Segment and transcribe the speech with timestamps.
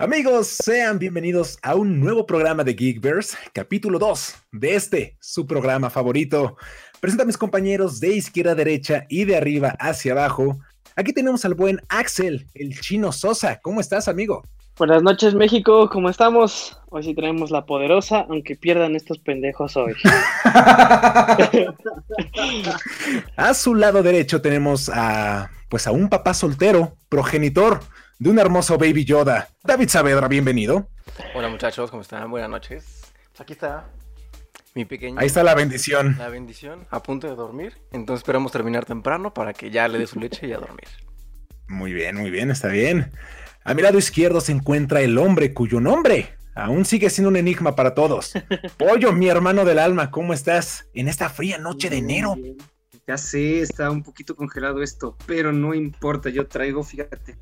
[0.00, 5.90] Amigos, sean bienvenidos a un nuevo programa de Geekverse, capítulo 2 de este, su programa
[5.90, 6.56] favorito.
[7.00, 10.58] Presenta a mis compañeros de izquierda a derecha y de arriba hacia abajo.
[10.96, 13.60] Aquí tenemos al buen Axel, el chino Sosa.
[13.60, 14.42] ¿Cómo estás, amigo?
[14.78, 15.90] Buenas noches, México.
[15.90, 16.80] ¿Cómo estamos?
[16.88, 19.92] Hoy sí tenemos la poderosa, aunque pierdan estos pendejos hoy.
[23.36, 27.80] a su lado derecho tenemos a, pues, a un papá soltero, progenitor
[28.20, 29.48] de un hermoso Baby Yoda.
[29.64, 30.90] David Saavedra, bienvenido.
[31.34, 32.30] Hola muchachos, ¿cómo están?
[32.30, 33.00] Buenas noches.
[33.30, 33.88] Pues aquí está
[34.74, 35.18] mi pequeño.
[35.18, 36.16] Ahí está la bendición.
[36.18, 37.78] La bendición, a punto de dormir.
[37.92, 40.86] Entonces esperamos terminar temprano para que ya le dé su leche y a dormir.
[41.66, 43.10] Muy bien, muy bien, está bien.
[43.64, 47.74] A mi lado izquierdo se encuentra el hombre cuyo nombre aún sigue siendo un enigma
[47.74, 48.34] para todos.
[48.76, 52.36] Pollo, mi hermano del alma, ¿cómo estás en esta fría noche de enero?
[53.06, 57.38] Ya sé, está un poquito congelado esto, pero no importa, yo traigo, fíjate,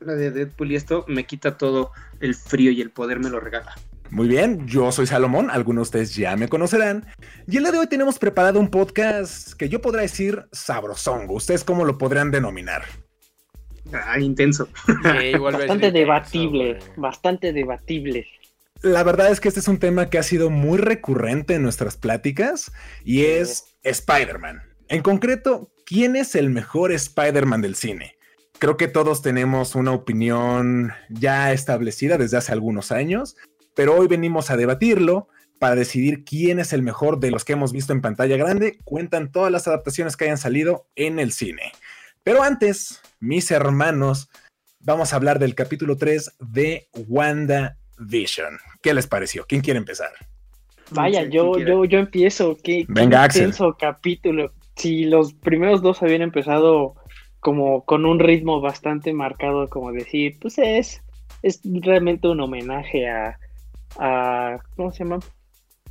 [0.00, 3.40] la de Deadpool y esto me quita todo el frío y el poder me lo
[3.40, 3.74] regala.
[4.10, 7.06] Muy bien, yo soy Salomón, algunos de ustedes ya me conocerán.
[7.48, 11.34] Y el día de hoy tenemos preparado un podcast que yo podría decir sabrosongo.
[11.34, 12.84] ¿Ustedes cómo lo podrían denominar?
[13.92, 14.68] Ah, intenso.
[15.40, 18.26] bastante debatible, bastante debatible.
[18.82, 21.96] La verdad es que este es un tema que ha sido muy recurrente en nuestras
[21.96, 22.70] pláticas
[23.04, 24.62] y es Spider-Man.
[24.88, 28.16] En concreto, ¿quién es el mejor Spider-Man del cine?
[28.58, 33.36] Creo que todos tenemos una opinión ya establecida desde hace algunos años,
[33.74, 37.72] pero hoy venimos a debatirlo para decidir quién es el mejor de los que hemos
[37.72, 38.78] visto en pantalla grande.
[38.84, 41.72] Cuentan todas las adaptaciones que hayan salido en el cine.
[42.22, 44.30] Pero antes, mis hermanos,
[44.80, 48.58] vamos a hablar del capítulo 3 de WandaVision.
[48.82, 49.44] ¿Qué les pareció?
[49.46, 50.10] ¿Quién quiere empezar?
[50.90, 52.56] Vaya, yo, yo, yo empiezo.
[52.62, 53.28] Qué, Venga,
[53.78, 54.52] capítulo.
[54.76, 56.94] Si los primeros dos habían empezado
[57.44, 61.02] como con un ritmo bastante marcado, como decir, pues es,
[61.42, 63.38] es realmente un homenaje a,
[63.98, 65.18] a ¿cómo se llama?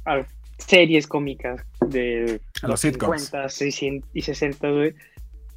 [0.04, 0.26] A
[0.58, 4.68] series cómicas de los 50, 60 y 60,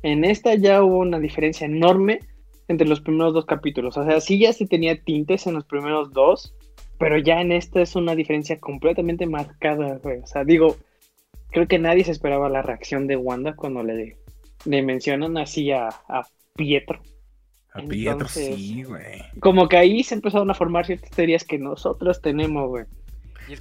[0.02, 2.20] En esta ya hubo una diferencia enorme
[2.68, 3.96] entre los primeros dos capítulos.
[3.96, 6.54] O sea, sí ya se tenía tintes en los primeros dos,
[6.98, 10.76] pero ya en esta es una diferencia completamente marcada, O sea, digo,
[11.52, 14.18] creo que nadie se esperaba la reacción de Wanda cuando le
[14.66, 15.88] le mencionan así a,
[16.54, 17.00] Pietro.
[17.72, 19.22] A Pietro, sí, güey.
[19.40, 22.84] Como que ahí se empezaron a formar ciertas teorías que nosotros tenemos, güey.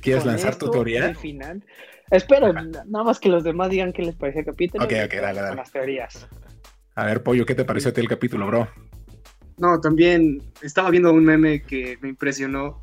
[0.02, 1.06] ¿Quieres lanzar tu teoría?
[1.06, 1.64] Al final.
[2.12, 4.84] Espero, nada más que los demás digan qué les pareció el capítulo.
[4.86, 5.56] Ok, ok, dale, dale.
[5.56, 6.28] las teorías.
[6.96, 8.68] A ver, Pollo, ¿qué te pareció a ti el capítulo, bro?
[9.58, 12.82] No, también estaba viendo un meme que me impresionó,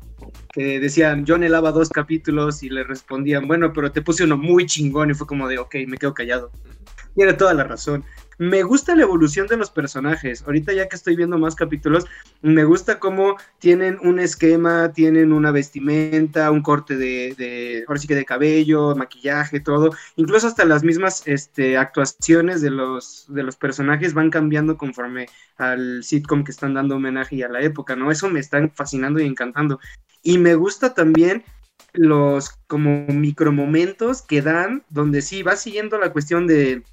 [0.51, 4.65] que decían, yo anhelaba dos capítulos y le respondían, bueno, pero te puse uno muy
[4.65, 6.51] chingón y fue como de, ok, me quedo callado.
[7.15, 8.03] Tiene toda la razón.
[8.39, 10.41] Me gusta la evolución de los personajes.
[10.43, 12.05] Ahorita ya que estoy viendo más capítulos,
[12.41, 18.15] me gusta cómo tienen un esquema, tienen una vestimenta, un corte de, ahora sí que
[18.15, 19.91] de cabello, maquillaje, todo.
[20.15, 26.03] Incluso hasta las mismas este, actuaciones de los, de los personajes van cambiando conforme al
[26.03, 28.11] sitcom que están dando homenaje y a la época, ¿no?
[28.11, 29.79] Eso me está fascinando y encantando.
[30.23, 31.43] Y me gusta también
[31.93, 36.83] los como micromomentos que dan donde sí va siguiendo la cuestión de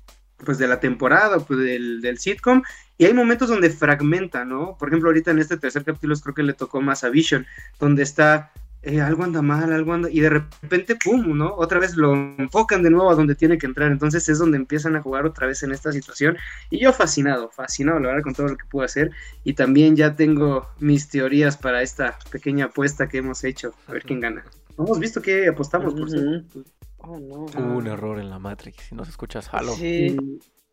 [0.45, 2.63] pues de la temporada, pues del, del, sitcom,
[2.99, 4.77] y hay momentos donde fragmenta, ¿no?
[4.79, 7.47] Por ejemplo, ahorita en este tercer capítulo creo que le tocó más a Vision,
[7.79, 8.53] donde está
[8.83, 11.55] eh, algo anda mal, algo anda, y de repente, pum, ¿no?
[11.55, 14.97] Otra vez lo enfocan de nuevo a donde tiene que entrar, entonces es donde empiezan
[14.97, 16.39] a jugar otra vez en esta situación,
[16.71, 19.11] y yo fascinado, fascinado, la verdad, con todo lo que puedo hacer,
[19.45, 24.03] y también ya tengo mis teorías para esta pequeña apuesta que hemos hecho, a ver
[24.03, 24.45] quién gana.
[24.79, 26.65] Hemos visto que apostamos, por cierto.
[27.03, 28.85] Oh, Hubo un error en la Matrix.
[28.85, 29.73] Si no se escucha Halo.
[29.75, 30.17] Sí,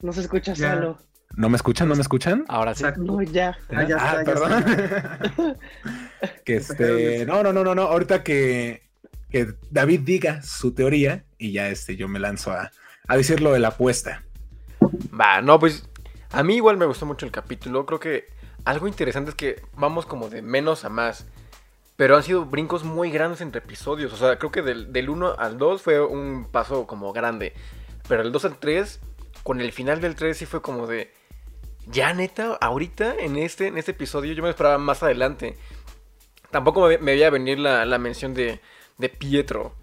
[0.01, 0.97] no se escucha Halo.
[1.35, 1.89] ¿No me escuchan?
[1.89, 2.45] ¿No me escuchan?
[2.47, 2.83] Ahora sí.
[2.97, 3.57] No, ya.
[3.69, 4.65] Ah, ya ah, perdón.
[6.45, 7.25] que este.
[7.25, 7.83] No, no, no, no, no.
[7.83, 8.83] Ahorita que,
[9.29, 12.71] que David diga su teoría y ya este, yo me lanzo a,
[13.07, 14.23] a decir lo de la apuesta.
[15.19, 15.89] Va, no, pues
[16.31, 17.85] a mí igual me gustó mucho el capítulo.
[17.85, 18.25] Creo que
[18.65, 21.25] algo interesante es que vamos como de menos a más.
[21.97, 24.13] Pero han sido brincos muy grandes entre episodios.
[24.13, 27.53] O sea, creo que del, 1 al 2 fue un paso como grande.
[28.07, 28.99] Pero el 2 al 3,
[29.43, 31.11] con el final del 3 sí fue como de...
[31.87, 35.57] Ya neta, ahorita en este, en este episodio yo me esperaba más adelante.
[36.51, 38.61] Tampoco me, veía venir la, mención de,
[38.99, 39.73] de Pietro.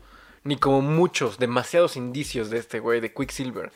[0.44, 3.72] Ni como muchos, demasiados indicios de este güey, de Quicksilver.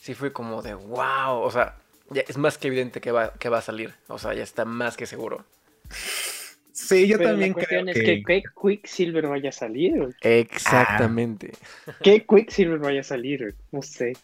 [0.00, 1.42] Sí fue como de wow.
[1.42, 1.76] O sea,
[2.14, 3.94] es más que evidente que va, que va a salir.
[4.08, 5.44] O sea, ya está más que seguro.
[6.72, 8.22] Sí, yo también la cuestión es que...
[8.22, 10.08] ¿qué Quicksilver vaya a salir?
[10.22, 11.52] Exactamente.
[12.02, 13.54] ¿Qué Quicksilver vaya a salir?
[13.70, 14.14] No sé.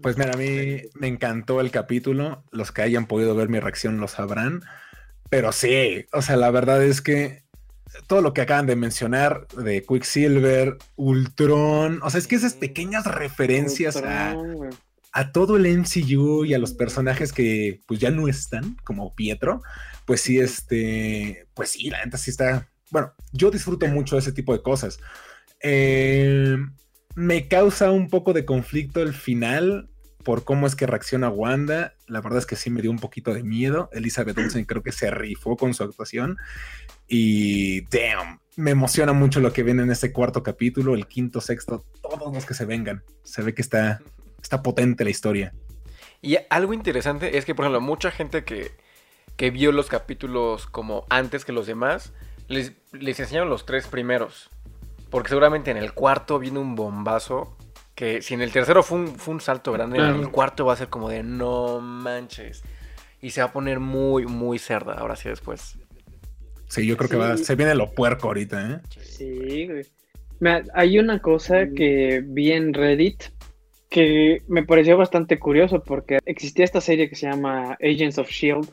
[0.00, 2.44] Pues mira, a mí me encantó el capítulo.
[2.50, 4.62] Los que hayan podido ver mi reacción lo sabrán.
[5.30, 7.44] Pero sí, o sea, la verdad es que
[8.06, 13.06] todo lo que acaban de mencionar de Quicksilver, Ultron, o sea, es que esas pequeñas
[13.06, 14.70] referencias a, Ultron,
[15.12, 19.62] a todo el MCU y a los personajes que pues ya no están, como Pietro,
[20.04, 24.32] pues sí, este, pues sí, la neta sí está, bueno, yo disfruto mucho de ese
[24.32, 24.98] tipo de cosas.
[25.60, 26.56] Eh,
[27.14, 29.88] me causa un poco de conflicto el final
[30.24, 31.94] por cómo es que reacciona Wanda.
[32.06, 33.90] La verdad es que sí me dio un poquito de miedo.
[33.92, 36.36] Elizabeth Olsen creo que se rifó con su actuación.
[37.06, 41.84] Y damn, me emociona mucho lo que viene en este cuarto capítulo, el quinto, sexto,
[42.02, 43.04] todos los que se vengan.
[43.22, 44.00] Se ve que está,
[44.42, 45.54] está potente la historia.
[46.22, 48.72] Y algo interesante es que, por ejemplo, mucha gente que,
[49.36, 52.12] que vio los capítulos como antes que los demás,
[52.48, 54.50] les, les enseñaron los tres primeros.
[55.10, 57.56] Porque seguramente en el cuarto viene un bombazo.
[57.94, 60.72] Que si en el tercero fue un, fue un salto grande, en el cuarto va
[60.72, 62.64] a ser como de no manches.
[63.20, 65.78] Y se va a poner muy, muy cerda ahora sí después.
[66.66, 68.80] Sí, yo creo que va, se viene lo puerco ahorita, ¿eh?
[69.00, 69.86] Sí, güey.
[70.40, 73.22] Mira, hay una cosa que vi en Reddit
[73.88, 78.68] que me pareció bastante curioso porque existía esta serie que se llama Agents of Shield,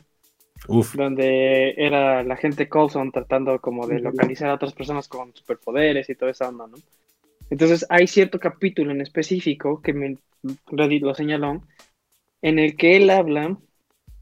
[0.68, 6.08] Uf, donde era la gente Coulson tratando como de localizar a otras personas con superpoderes
[6.08, 6.76] y toda esa onda, ¿no?
[7.50, 10.16] Entonces hay cierto capítulo en específico que me,
[10.66, 11.62] Reddit lo señaló,
[12.40, 13.58] en el que él habla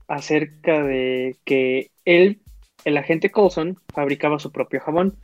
[0.09, 2.41] acerca de que él,
[2.85, 5.17] el agente Coulson, fabricaba su propio jabón.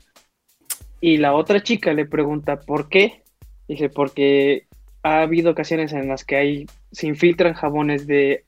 [1.00, 3.22] Y la otra chica le pregunta por qué.
[3.66, 4.66] Dice, porque
[5.02, 8.44] ha habido ocasiones en las que hay, se infiltran jabones de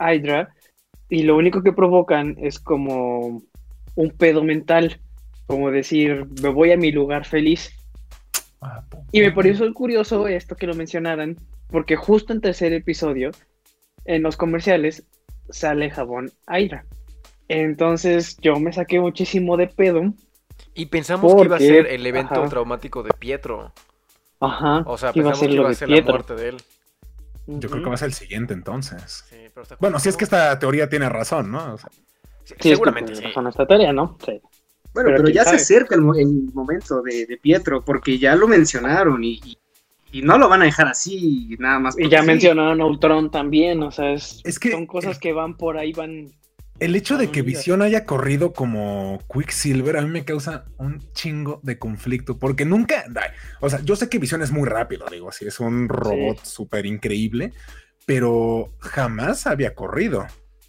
[0.00, 0.55] Hydra
[1.08, 3.42] y lo único que provocan es como
[3.94, 5.00] un pedo mental,
[5.46, 7.72] como decir, me voy a mi lugar feliz.
[8.60, 9.04] ¿a poco?
[9.12, 11.36] Y me pareció curioso esto que lo mencionaran,
[11.68, 13.30] porque justo en tercer episodio,
[14.04, 15.04] en los comerciales,
[15.50, 16.84] sale jabón Hydra.
[17.48, 20.12] Entonces yo me saqué muchísimo de pedo.
[20.74, 22.48] Y pensamos que iba a ser el evento ajá.
[22.48, 23.72] traumático de Pietro.
[24.40, 24.82] Ajá.
[24.86, 26.12] O sea, que iba a pensamos ser que iba a ser la Pietro.
[26.12, 26.56] muerte de él.
[27.46, 29.24] Yo creo que va a ser el siguiente entonces.
[29.28, 31.74] Sí, pero está Bueno, si es que esta teoría tiene razón, ¿no?
[31.74, 31.88] O sea,
[32.44, 33.22] Sí, Sí, seguramente es sí.
[33.22, 34.16] que razón esta tarea, ¿no?
[34.24, 34.40] Sí.
[34.94, 35.58] Bueno, Pero ya sabe.
[35.58, 39.58] se acerca el, mo- el momento de, de Pietro, porque ya lo mencionaron y, y-
[40.12, 41.98] y no lo van a dejar así, nada más.
[41.98, 42.26] Y ya sí.
[42.28, 45.92] mencionaron a Ultron también, o sea, es, Es que- son cosas que van por ahí,
[45.92, 46.30] van...
[46.80, 47.42] el hecho de que.
[47.42, 53.04] Visión haya corrido como Quicksilver a mí me causa un chingo de conflicto, porque nunca,
[53.60, 56.86] o sea, yo sé que Visión es muy rápido, digo, así es un robot súper
[56.86, 57.52] increíble,
[58.04, 60.26] pero jamás había corrido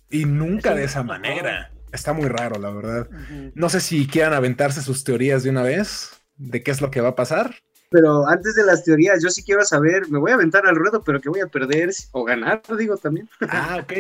[0.09, 1.71] y nunca de esa manera.
[1.91, 3.09] Está muy raro, la verdad.
[3.55, 7.01] No sé si quieran aventarse sus teorías de una vez de qué es lo que
[7.01, 7.55] va a pasar.
[7.89, 11.01] Pero antes de las teorías, yo sí quiero saber, me voy a aventar al ruedo,
[11.01, 13.29] pero que voy a perder o ganar, digo también.
[13.47, 13.93] Ah, ok.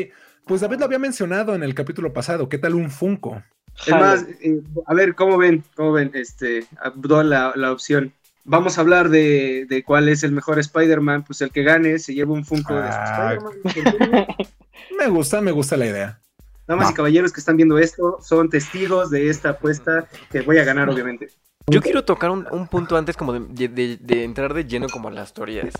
[0.47, 2.47] Pues David lo había mencionado en el capítulo pasado.
[2.49, 3.41] ¿Qué tal un Funko?
[3.85, 5.63] Es más, eh, a ver, ¿cómo ven?
[5.75, 6.11] ¿Cómo ven?
[6.13, 6.65] Este,
[6.95, 8.13] doy la, la opción.
[8.43, 12.13] Vamos a hablar de, de cuál es el mejor Spider-Man, pues el que gane se
[12.13, 13.33] lleva un Funko de Ah.
[13.35, 14.25] Spider-Man.
[14.97, 16.19] Me gusta, me gusta la idea.
[16.67, 20.63] Damas y caballeros que están viendo esto, son testigos de esta apuesta que voy a
[20.63, 21.29] ganar, obviamente.
[21.67, 25.09] Yo quiero tocar un, un punto antes como de, de- de entrar de lleno como
[25.09, 25.73] a las teorías.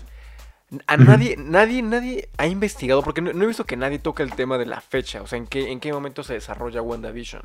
[0.86, 4.34] A nadie, nadie, nadie ha investigado, porque no, no he visto que nadie toque el
[4.34, 7.42] tema de la fecha, o sea, en qué, en qué momento se desarrolla WandaVision.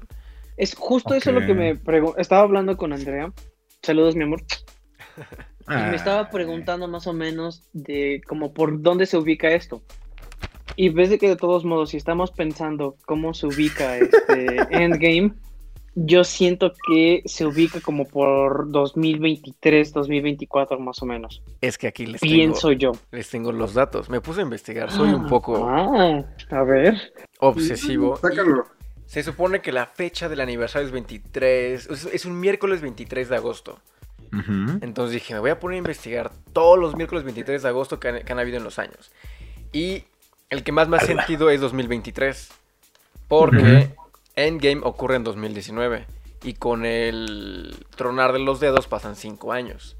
[0.57, 2.19] Es justo eso lo que me preguntó.
[2.19, 3.31] Estaba hablando con Andrea.
[3.81, 4.43] Saludos, mi amor.
[5.65, 9.81] Y me Ah, estaba preguntando más o menos de como por dónde se ubica esto.
[10.75, 15.33] Y ves de que de todos modos, si estamos pensando cómo se ubica este Endgame,
[15.95, 21.41] yo siento que se ubica como por 2023, 2024 más o menos.
[21.61, 22.91] Es que aquí les tengo, Pienso yo.
[23.11, 24.09] les tengo los datos.
[24.09, 27.13] Me puse a investigar, soy un poco Ah, a ver.
[27.39, 28.17] obsesivo.
[28.17, 28.65] Sácalo.
[29.05, 33.35] se supone que la fecha del aniversario es 23, es, es un miércoles 23 de
[33.35, 33.79] agosto.
[34.81, 38.07] Entonces dije, me voy a poner a investigar todos los miércoles 23 de agosto que
[38.07, 39.11] han, que han habido en los años.
[39.71, 40.05] Y
[40.49, 42.49] el que más me ha sentido es 2023.
[43.27, 43.57] Porque
[43.95, 44.02] Ujú.
[44.35, 46.05] Endgame ocurre en 2019.
[46.43, 49.95] Y con el tronar de los dedos pasan 5 años.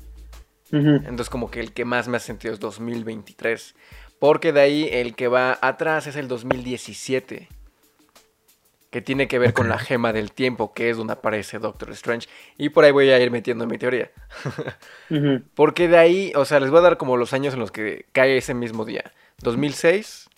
[0.71, 3.75] Entonces como que el que más me ha sentido es 2023.
[4.19, 7.47] Porque de ahí el que va atrás es el 2017.
[8.89, 12.27] Que tiene que ver con la gema del tiempo, que es donde aparece Doctor Strange.
[12.57, 14.11] Y por ahí voy a ir metiendo mi teoría.
[15.55, 18.05] Porque de ahí, o sea, les voy a dar como los años en los que
[18.11, 19.11] cae ese mismo día.
[19.39, 20.29] 2006,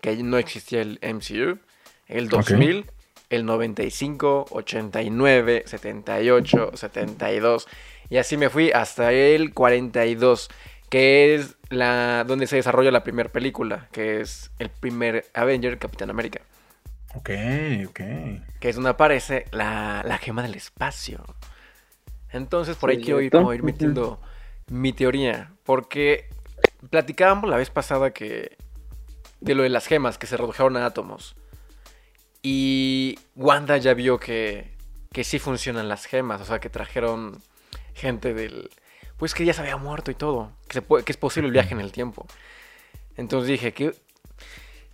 [0.00, 1.58] que no existía el MCU.
[2.06, 2.86] El 2000,
[3.30, 7.68] el 95, 89, 78, 72.
[8.10, 10.50] Y así me fui hasta el 42,
[10.90, 16.10] que es la donde se desarrolla la primera película, que es el primer Avenger, Capitán
[16.10, 16.40] América.
[17.14, 17.30] Ok,
[17.88, 18.00] ok.
[18.60, 21.24] Que es donde aparece la, la gema del espacio.
[22.30, 24.20] Entonces por ahí quiero ir, como ir metiendo
[24.68, 25.52] mi teoría.
[25.64, 26.28] Porque
[26.90, 28.56] platicábamos la vez pasada que.
[29.40, 31.36] De lo de las gemas que se redujeron a átomos.
[32.46, 34.70] Y Wanda ya vio que,
[35.12, 36.42] que sí funcionan las gemas.
[36.42, 37.40] O sea, que trajeron
[37.94, 38.70] gente del.
[39.16, 40.52] Pues que ya se había muerto y todo.
[40.68, 42.26] Que, se puede, que es posible el viaje en el tiempo.
[43.16, 43.94] Entonces dije, ¿qué,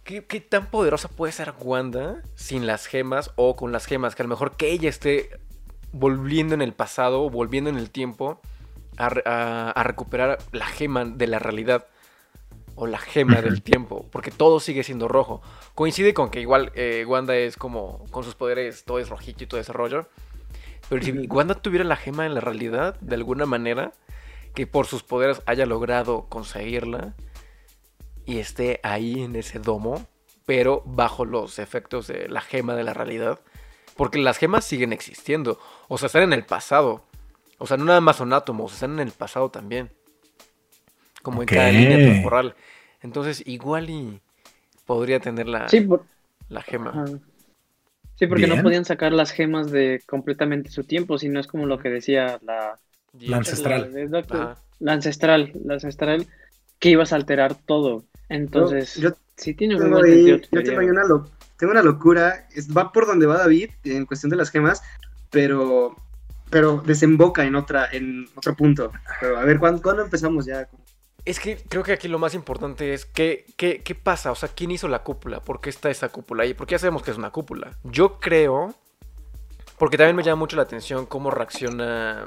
[0.05, 4.15] qué, qué tan poderosa puede ser Wanda sin las gemas o con las gemas?
[4.15, 5.31] Que a lo mejor que ella esté
[5.91, 8.41] volviendo en el pasado, volviendo en el tiempo,
[8.97, 11.87] a, re- a- a recuperar la gema de la realidad.
[12.75, 14.07] O la gema del tiempo.
[14.11, 15.43] Porque todo sigue siendo rojo.
[15.75, 18.05] Coincide con que igual eh, Wanda es como.
[18.11, 20.09] Con sus poderes, todo es rojito y todo ese rollo.
[20.89, 23.93] Pero si Wanda tuviera la gema en la realidad, de alguna manera,
[24.55, 27.15] que por sus poderes haya logrado conseguirla
[28.27, 30.07] y esté ahí en ese domo,
[30.47, 33.41] pero bajo los efectos de la gema de la realidad.
[33.97, 35.61] Porque las gemas siguen existiendo.
[35.89, 37.05] O sea, están en el pasado.
[37.59, 39.93] O sea, no nada más son átomos, están en el pasado también.
[41.23, 42.55] Como en cada línea temporal.
[43.03, 44.21] Entonces, igual y
[44.87, 46.05] podría tener la, Sí, por-
[46.49, 46.91] la gema.
[46.91, 47.07] ajá.
[48.17, 48.59] Sí, porque Bien.
[48.59, 52.39] no podían sacar las gemas de completamente su tiempo, sino es como lo que decía
[52.43, 52.79] la,
[53.19, 53.91] La ancestral.
[54.79, 56.27] la ancestral, la ancestral,
[56.79, 58.05] que ibas a alterar todo.
[58.29, 60.79] Entonces, Yo- sí tiene buen sentido yo teoría.
[60.79, 62.47] tengo una, lo- tengo una locura.
[62.55, 64.83] es- va por donde va David en cuestión de las gemas,
[65.31, 65.97] pero,
[66.51, 68.93] pero desemboca en otra, en otro punto.
[69.21, 70.69] Pero a ver, ¿cuándo, cuándo empezamos ya?
[71.25, 74.49] Es que creo que aquí lo más importante es qué, qué, qué pasa, o sea,
[74.49, 77.19] quién hizo la cúpula, por qué está esa cúpula ahí, porque ya sabemos que es
[77.19, 77.77] una cúpula.
[77.85, 78.75] Yo creo,
[79.79, 82.25] porque también me llama mucho la atención cómo reacciona,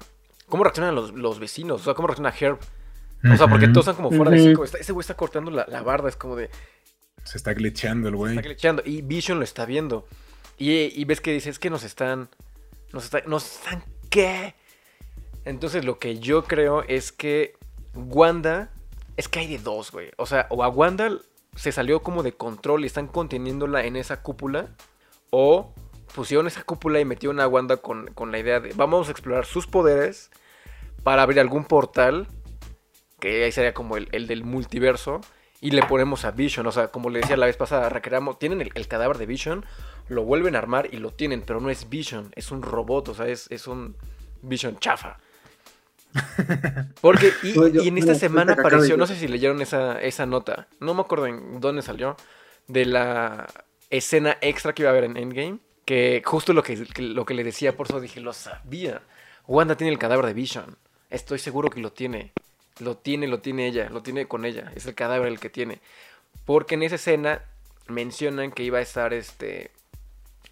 [0.48, 2.60] cómo reaccionan los, los vecinos, o sea, cómo reacciona Herb.
[3.34, 5.66] O sea, porque todos están como fuera de sí, como ese güey está cortando la,
[5.70, 6.50] la barda, es como de,
[7.24, 8.32] Se está glitcheando el güey.
[8.36, 10.06] está glitcheando, y Vision lo está viendo.
[10.58, 12.30] Y, y ves que dice, es que nos están,
[12.92, 14.56] nos, está- nos están, ¿qué?
[15.46, 17.56] Entonces lo que yo creo es que
[17.96, 18.72] Wanda,
[19.18, 20.12] es que hay de dos, güey.
[20.18, 21.12] O sea, o a Wanda
[21.56, 24.76] se salió como de control y están conteniéndola en esa cúpula,
[25.30, 25.74] o
[26.16, 29.46] pusieron esa cúpula y metieron a Wanda con, con la idea de, vamos a explorar
[29.46, 30.32] sus poderes
[31.04, 32.28] para abrir algún portal,
[33.20, 35.22] que ahí sería como el, el del multiverso,
[35.62, 36.68] y le ponemos a Vision.
[36.68, 39.66] O sea, como le decía la vez pasada, recreamos, tienen el, el cadáver de Vision,
[40.10, 43.14] lo vuelven a armar y lo tienen, pero no es Vision, es un robot, o
[43.14, 43.96] sea, es, es un
[44.42, 45.20] Vision chafa.
[47.02, 50.68] Porque, y, yo- y en esta semana apareció, no sé si leyeron esa, esa nota,
[50.80, 52.16] no me acuerdo en dónde salió,
[52.68, 53.48] de la
[53.90, 57.34] escena extra que iba a haber en Endgame, que justo lo que, que- lo que
[57.34, 59.02] le decía, por eso dije, lo sabía.
[59.48, 60.78] Wanda tiene el cadáver de Vision,
[61.10, 62.32] estoy seguro que lo tiene,
[62.80, 65.82] lo tiene, lo tiene ella, lo tiene con ella, es el cadáver el que tiene.
[66.46, 67.42] Porque en esa escena
[67.88, 69.72] mencionan que iba a estar este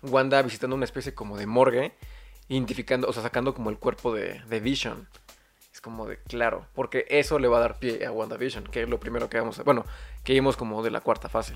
[0.02, 1.94] Wanda visitando una especie como de morgue,
[2.50, 5.08] identificando, o sea, sacando como el cuerpo de, de Vision.
[5.82, 8.88] Es como de, claro, porque eso le va a dar pie a WandaVision, que es
[8.88, 9.84] lo primero que vamos a, bueno,
[10.24, 11.56] que vimos como de la cuarta fase.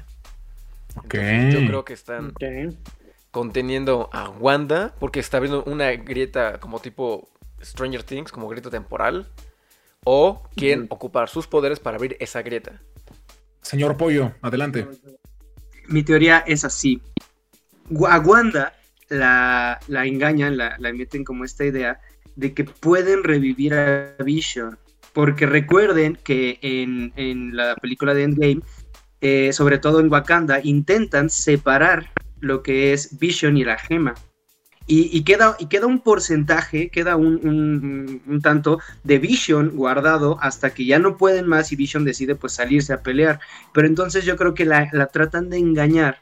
[0.96, 1.14] Ok.
[1.14, 2.34] Entonces, yo creo que están
[3.30, 7.30] conteniendo a Wanda, porque está abriendo una grieta como tipo
[7.62, 9.28] Stranger Things, como grieta temporal,
[10.04, 12.82] o quieren ocupar sus poderes para abrir esa grieta.
[13.62, 14.88] Señor Pollo, adelante.
[15.86, 17.00] Mi teoría es así.
[18.08, 18.74] A Wanda
[19.08, 22.02] la, la engañan, la, la meten como esta idea
[22.36, 24.78] de que pueden revivir a Vision.
[25.14, 28.62] Porque recuerden que en, en la película de Endgame,
[29.22, 32.12] eh, sobre todo en Wakanda, intentan separar
[32.42, 34.14] lo que es Vision y la gema.
[34.88, 40.38] Y, y queda, y queda un porcentaje, queda un, un- un tanto de Vision guardado
[40.42, 43.40] hasta que ya no pueden más y Vision decide pues salirse a pelear.
[43.74, 46.20] Pero entonces yo creo que la, la tratan de engañar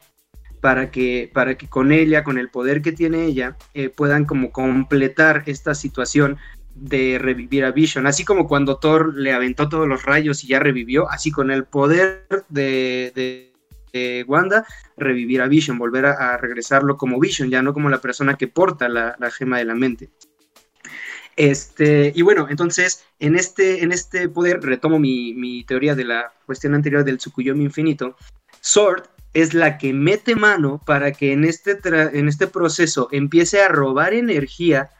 [0.64, 4.50] para que, para que con ella, con el poder que tiene ella, eh, puedan como
[4.50, 6.38] completar esta situación
[6.74, 8.06] de revivir a Vision.
[8.06, 11.64] Así como cuando Thor le aventó todos los rayos y ya revivió, así con el
[11.64, 13.52] poder de,
[13.92, 14.66] de- Wanda,
[14.96, 18.48] revivir a Vision, volver a, a regresarlo como Vision, ya no como la persona que
[18.48, 20.08] porta la, la gema de la mente.
[21.36, 26.32] Este, y bueno, entonces, en este, en este poder, retomo mi, mi teoría de la
[26.46, 28.16] cuestión anterior del Tsukuyomi infinito,
[28.62, 29.04] Sword
[29.34, 34.14] es la que mete mano para que en este, en este proceso empiece a robar
[34.14, 34.90] energía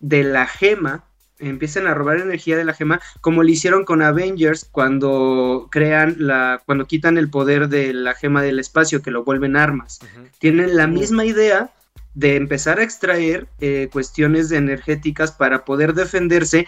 [0.00, 1.04] de la gema,
[1.38, 6.62] empiecen a robar energía de la gema, como lo hicieron con Avengers cuando crean la,
[6.66, 10.00] cuando quitan el poder de la gema del espacio, que lo vuelven armas.
[10.38, 11.70] Tienen la misma idea
[12.16, 16.66] de empezar a extraer eh, cuestiones energéticas para poder defenderse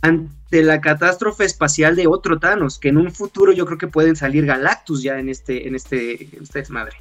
[0.00, 4.16] ante la catástrofe espacial de otro Thanos, que en un futuro yo creo que pueden
[4.16, 6.96] salir Galactus ya en este, en este, en este desmadre.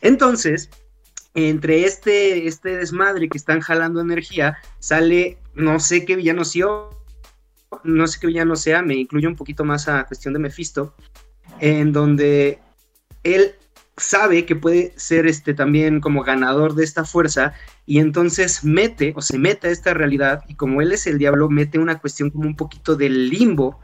[0.00, 0.68] Entonces,
[1.34, 6.70] entre este, este desmadre que están jalando energía, sale, no sé qué villano sea,
[7.84, 10.92] no sé qué villano sea, me incluye un poquito más a cuestión de Mephisto,
[11.60, 12.58] en donde
[13.22, 13.54] él
[13.96, 17.52] sabe que puede ser este también como ganador de esta fuerza
[17.84, 21.50] y entonces mete o se mete a esta realidad y como él es el diablo
[21.50, 23.80] mete una cuestión como un poquito del limbo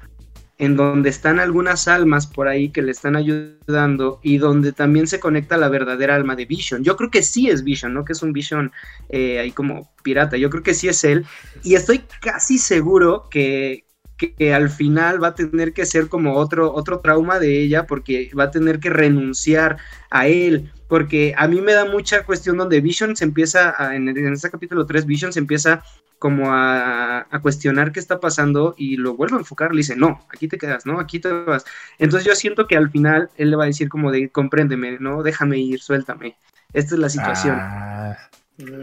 [0.59, 5.21] en donde están algunas almas por ahí que le están ayudando y donde también se
[5.21, 6.83] conecta la verdadera alma de Vision.
[6.83, 8.05] Yo creo que sí es Vision, ¿no?
[8.05, 8.73] Que es un Vision
[9.09, 10.37] eh, ahí como pirata.
[10.37, 11.25] Yo creo que sí es él.
[11.63, 13.85] Y estoy casi seguro que,
[14.19, 18.31] que, al final va a tener que ser como otro, otro trauma de ella porque
[18.39, 19.79] va a tener que renunciar
[20.11, 20.71] a él.
[20.89, 24.51] Porque a mí me da mucha cuestión donde Vision se empieza, a, en, en este
[24.51, 25.83] capítulo 3, Vision se empieza
[26.19, 30.49] como a, cuestionar qué está pasando y lo vuelve a enfocar, le dice, no, aquí
[30.49, 31.65] te quedas, no, aquí te vas.
[31.99, 35.23] Entonces yo siento que al final él le va a decir como de, compréndeme, no,
[35.23, 36.37] déjame ir, suéltame.
[36.73, 37.57] Esta es la situación.
[37.59, 38.17] Ah.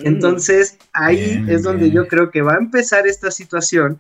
[0.04, 4.00] Entonces ahí es donde yo creo que va a empezar esta situación,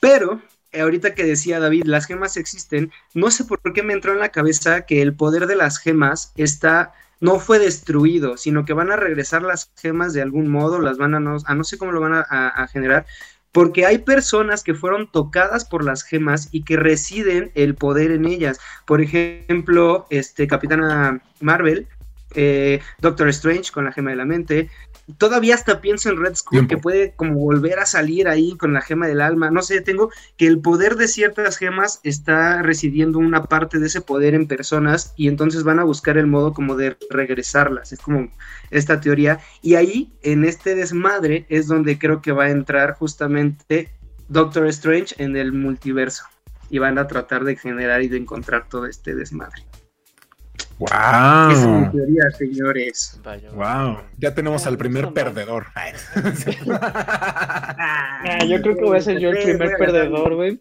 [0.00, 0.40] pero
[0.78, 4.30] ahorita que decía David, las gemas existen, no sé por qué me entró en la
[4.30, 8.96] cabeza que el poder de las gemas está no fue destruido, sino que van a
[8.96, 12.00] regresar las gemas de algún modo, las van a no, a no sé cómo lo
[12.00, 13.06] van a, generar,
[13.52, 18.24] porque hay personas que fueron tocadas por las gemas y que residen el poder en
[18.24, 18.58] ellas.
[18.86, 21.88] Por ejemplo, este Capitana Marvel,
[22.34, 24.70] eh, Doctor Strange con la gema de la mente,
[25.18, 28.80] todavía hasta pienso en Red Skull que puede como volver a salir ahí con la
[28.80, 29.50] gema del alma.
[29.50, 34.00] No sé, tengo que el poder de ciertas gemas está residiendo una parte de ese
[34.00, 37.92] poder en personas y entonces van a buscar el modo como de regresarlas.
[37.92, 38.30] Es como
[38.70, 39.40] esta teoría.
[39.62, 43.90] Y ahí, en este desmadre, es donde creo que va a entrar justamente
[44.28, 46.24] Doctor Strange en el multiverso.
[46.72, 49.64] Y van a tratar de generar y de encontrar todo este desmadre.
[50.80, 51.50] ¡Wow!
[51.50, 53.20] Es mi teoría, señores.
[53.54, 53.98] ¡Wow!
[54.16, 55.66] Ya tenemos al primer perdedor.
[58.22, 60.60] Ah, yo creo que voy a ser yo el primer perdedor, güey.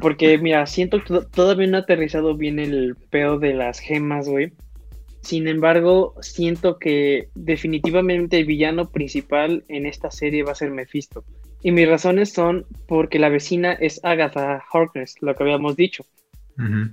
[0.00, 4.52] Porque, mira, siento que todavía no ha aterrizado bien el pedo de las gemas, güey.
[5.22, 11.24] Sin embargo, siento que definitivamente el villano principal en esta serie va a ser Mephisto.
[11.62, 16.04] Y mis razones son porque la vecina es Agatha Harkness, lo que habíamos dicho.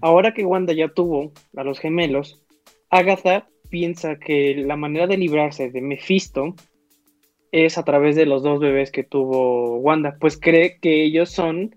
[0.01, 2.41] Ahora que Wanda ya tuvo a los gemelos,
[2.89, 6.55] Agatha piensa que la manera de librarse de Mephisto
[7.51, 11.75] es a través de los dos bebés que tuvo Wanda, pues cree que ellos son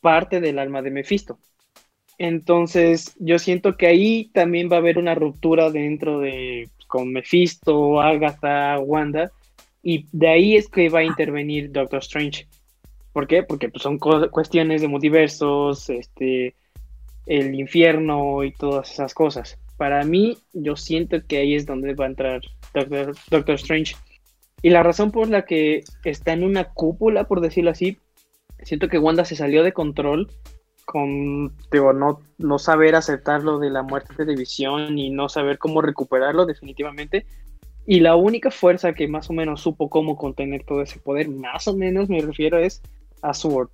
[0.00, 1.38] parte del alma de Mephisto.
[2.18, 8.00] Entonces, yo siento que ahí también va a haber una ruptura dentro de con Mephisto,
[8.00, 9.32] Agatha, Wanda,
[9.82, 12.46] y de ahí es que va a intervenir Doctor Strange.
[13.12, 13.42] ¿Por qué?
[13.42, 16.54] Porque pues, son cuestiones de multiversos, este,
[17.26, 19.58] el infierno y todas esas cosas.
[19.76, 23.96] Para mí, yo siento que ahí es donde va a entrar Doctor, Strange.
[24.62, 27.98] Y la razón por la que está en una cúpula, por decirlo así,
[28.62, 30.30] siento que Wanda se salió de control
[30.84, 35.58] con, digo, no, no saber aceptar lo de la muerte de Visión y no saber
[35.58, 37.26] cómo recuperarlo definitivamente.
[37.86, 41.68] Y la única fuerza que más o menos supo cómo contener todo ese poder, más
[41.68, 42.82] o menos me refiero, es
[43.22, 43.70] a Sword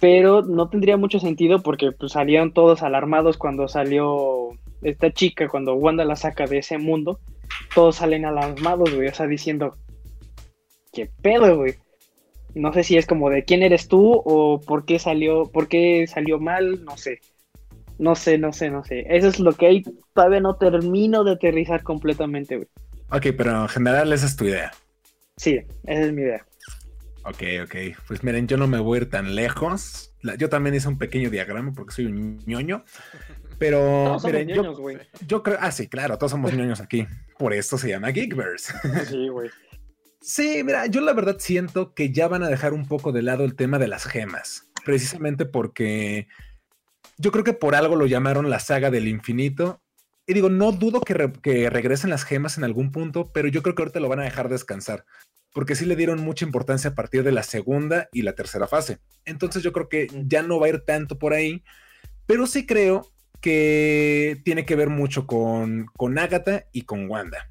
[0.00, 4.50] pero no tendría mucho sentido porque pues, salieron todos alarmados cuando salió
[4.82, 7.20] esta chica, cuando Wanda la saca de ese mundo,
[7.74, 9.76] todos salen alarmados, güey, o sea, diciendo,
[10.92, 11.74] ¿qué pedo, güey?
[12.54, 16.06] No sé si es como de quién eres tú o por qué salió, por qué
[16.06, 17.20] salió mal, no sé.
[17.98, 19.04] No sé, no sé, no sé.
[19.08, 19.82] Eso es lo que hay,
[20.14, 22.68] todavía no termino de aterrizar completamente, güey.
[23.10, 24.70] Ok, pero en general esa es tu idea.
[25.36, 26.44] Sí, esa es mi idea.
[27.24, 27.74] Ok, ok.
[28.06, 30.14] Pues miren, yo no me voy a ir tan lejos.
[30.38, 32.84] yo también hice un pequeño diagrama porque soy un ñoño.
[33.58, 34.74] Pero miren, yo,
[35.26, 35.58] yo, creo.
[35.60, 37.06] Ah, sí, claro, todos somos ñoños aquí.
[37.38, 38.72] Por esto se llama Geekverse.
[39.08, 39.50] Sí, güey.
[40.20, 43.44] Sí, mira, yo la verdad siento que ya van a dejar un poco de lado
[43.44, 44.70] el tema de las gemas.
[44.84, 46.28] Precisamente porque
[47.18, 49.82] yo creo que por algo lo llamaron la saga del infinito.
[50.26, 53.74] Y digo, no dudo que, que regresen las gemas en algún punto, pero yo creo
[53.74, 55.06] que ahorita lo van a dejar descansar
[55.52, 58.98] porque sí le dieron mucha importancia a partir de la segunda y la tercera fase.
[59.24, 61.64] Entonces yo creo que ya no va a ir tanto por ahí,
[62.26, 67.48] pero sí creo que tiene que ver mucho con, con Agatha y con Wanda.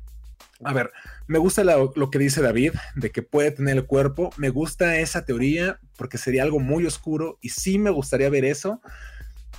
[0.63, 0.91] A ver,
[1.27, 4.31] me gusta lo, que dice David de que puede tener el cuerpo.
[4.37, 8.81] Me gusta esa teoría porque sería algo muy oscuro y sí me gustaría ver eso.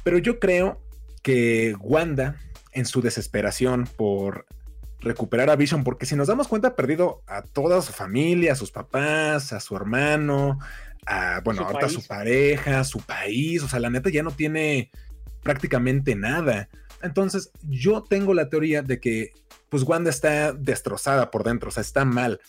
[0.03, 0.83] Pero yo creo
[1.23, 2.37] que Wanda,
[2.73, 4.47] en su desesperación por
[5.01, 8.57] recuperar a Vision, porque si nos damos cuenta, ha perdido a toda su familia, a
[8.57, 10.59] sus papás, a su hermano,
[11.07, 14.91] a, bueno, ahorita a su pareja, su país, o sea, la neta ya no tiene
[15.43, 16.69] prácticamente nada.
[17.03, 19.33] Entonces, yo tengo la teoría de que
[19.69, 22.41] pues Wanda está destrozada por dentro, o sea, está mal.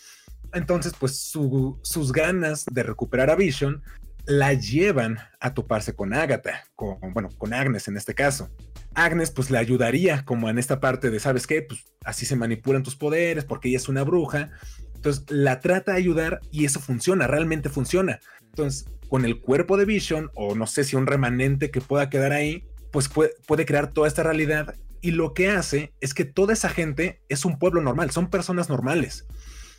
[0.54, 3.84] Entonces, pues sus ganas de recuperar a Vision
[4.30, 8.52] la llevan a toparse con Agatha, con, bueno, con Agnes en este caso.
[8.94, 11.64] Agnes pues le ayudaría como en esta parte de, ¿sabes qué?
[11.64, 14.52] Pues así se manipulan tus poderes porque ella es una bruja.
[14.94, 18.20] Entonces la trata de ayudar y eso funciona, realmente funciona.
[18.44, 22.32] Entonces con el cuerpo de Vision o no sé si un remanente que pueda quedar
[22.32, 26.54] ahí, pues puede, puede crear toda esta realidad y lo que hace es que toda
[26.54, 29.26] esa gente es un pueblo normal, son personas normales.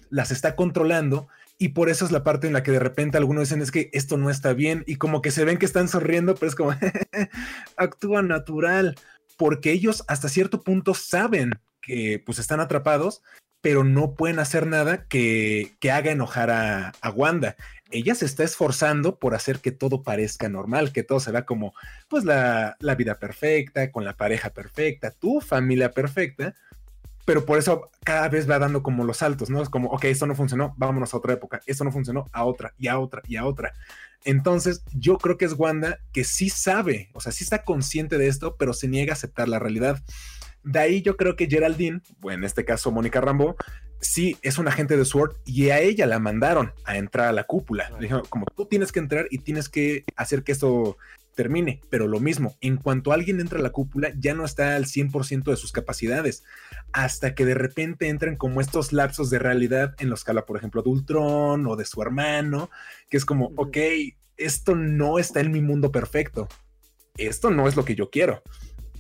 [0.09, 1.29] Las está controlando
[1.61, 3.90] y por eso es la parte en la que de repente algunos dicen es que
[3.92, 6.75] esto no está bien y como que se ven que están sonriendo, pero es como
[7.77, 8.96] actúa natural,
[9.37, 13.23] porque ellos hasta cierto punto saben que pues están atrapados,
[13.61, 17.57] pero no pueden hacer nada que, que haga enojar a, a, Wanda.
[17.90, 21.75] Ella se está esforzando por hacer que todo parezca normal, que todo se vea como
[22.09, 26.55] pues la, la vida perfecta, con la pareja perfecta, tu familia perfecta,
[27.31, 29.62] pero por eso cada vez va dando como los saltos, ¿no?
[29.62, 32.75] Es como, ok, esto no funcionó, vámonos a otra época, esto no funcionó, a otra,
[32.77, 33.73] y a otra, y a otra.
[34.25, 38.27] Entonces, yo creo que es Wanda que sí sabe, o sea, sí está consciente de
[38.27, 40.03] esto, pero se niega a aceptar la realidad.
[40.64, 43.55] De ahí yo creo que Geraldine, o en este caso Mónica Rambo,
[44.01, 47.45] sí es un agente de SWORD y a ella la mandaron a entrar a la
[47.45, 47.90] cúpula.
[47.90, 50.97] Le dijeron, como tú tienes que entrar y tienes que hacer que esto
[51.40, 54.85] termine, pero lo mismo, en cuanto alguien entra a la cúpula, ya no está al
[54.85, 56.44] 100% de sus capacidades,
[56.92, 60.59] hasta que de repente entran como estos lapsos de realidad en los que habla, por
[60.59, 62.68] ejemplo, de Ultron o de su hermano,
[63.09, 63.79] que es como, ok,
[64.37, 66.46] esto no está en mi mundo perfecto,
[67.16, 68.42] esto no es lo que yo quiero.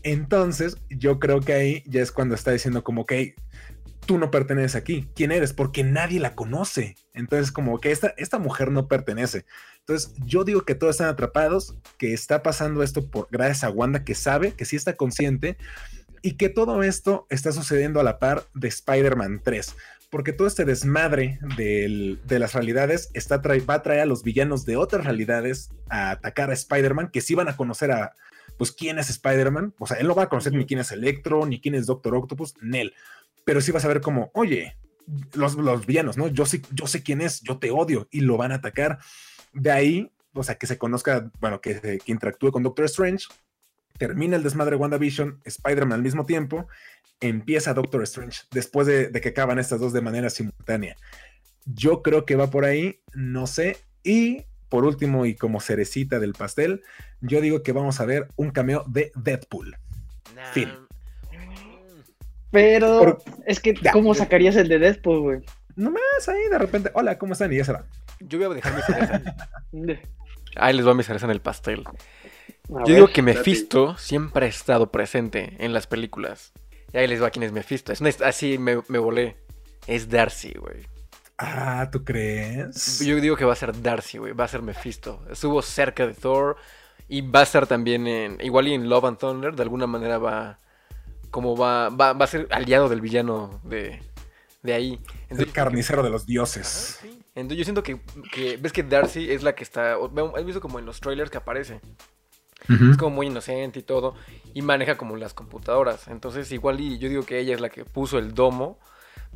[0.02, 3.12] Entonces, yo creo que ahí ya es cuando está diciendo como, ok,
[4.06, 5.08] tú no perteneces aquí.
[5.14, 5.52] ¿Quién eres?
[5.52, 6.96] Porque nadie la conoce.
[7.12, 9.44] Entonces, como que esta, esta mujer no pertenece.
[9.80, 14.04] Entonces, yo digo que todos están atrapados, que está pasando esto por gracias a Wanda,
[14.04, 15.56] que sabe, que sí está consciente,
[16.22, 19.74] y que todo esto está sucediendo a la par de Spider-Man 3.
[20.10, 24.76] Porque todo este desmadre de las realidades está va a traer a los villanos de
[24.76, 28.14] otras realidades a atacar a Spider-Man, que sí van a conocer a,
[28.58, 29.74] pues, quién es Spider-Man.
[29.78, 32.14] O sea, él no va a conocer ni quién es Electro, ni quién es Doctor
[32.14, 32.92] Octopus, Nel
[33.44, 34.76] pero sí vas a ver como, oye,
[35.34, 36.28] los, los villanos, ¿no?
[36.28, 38.98] Yo sé, yo sé quién es, yo te odio y lo van a atacar.
[39.52, 43.26] De ahí, o sea, que se conozca, bueno, que, que interactúe con Doctor Strange,
[43.98, 46.68] termina el desmadre de WandaVision, Spider-Man al mismo tiempo,
[47.20, 50.96] empieza Doctor Strange, después de, de, que acaban estas dos de manera simultánea.
[51.66, 53.76] Yo creo que va por ahí, no sé.
[54.02, 56.82] Y por último, y como cerecita del pastel,
[57.20, 59.76] yo digo que vamos a ver un cameo de Deadpool.
[60.34, 60.52] Nah.
[60.52, 60.70] Fin.
[62.50, 65.40] Pero es que, ¿cómo sacarías el de Deadpool, güey?
[65.76, 67.52] Nomás ahí de repente, hola, ¿cómo están?
[67.52, 67.84] Y ya se va.
[68.20, 69.22] Yo voy a dejar mi cereza.
[70.56, 71.84] ahí les va mi cereza en el pastel.
[71.86, 76.52] A Yo digo que Mephisto siempre ha estado presente en las películas.
[76.92, 77.92] Y ahí les va quién es Mephisto.
[77.92, 79.36] Es una, así me, me volé.
[79.86, 80.86] Es Darcy, güey.
[81.38, 83.00] Ah, ¿tú crees?
[83.00, 84.32] Yo digo que va a ser Darcy, güey.
[84.32, 85.24] Va a ser Mephisto.
[85.30, 86.56] Estuvo cerca de Thor.
[87.08, 88.40] Y va a estar también en.
[88.40, 89.54] Igual y en Love and Thunder.
[89.54, 90.58] De alguna manera va
[91.30, 94.02] como va, va, va a ser aliado del villano de,
[94.62, 95.00] de ahí.
[95.22, 96.98] Entonces, el carnicero de los dioses.
[97.00, 97.16] sí.
[97.34, 98.00] Entonces yo siento que,
[98.32, 101.38] que, ves que Darcy es la que está, has visto como en los trailers que
[101.38, 101.80] aparece.
[102.68, 102.90] Uh -huh.
[102.90, 104.14] Es como muy inocente y todo.
[104.52, 106.08] Y maneja como las computadoras.
[106.08, 108.78] Entonces igual y yo digo que ella es la que puso el domo.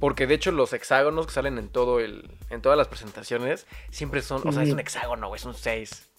[0.00, 2.30] Porque de hecho los hexágonos que salen en todo el.
[2.50, 3.66] en todas las presentaciones.
[3.90, 4.46] Siempre son.
[4.46, 6.10] O sea, es un hexágono, es un 6.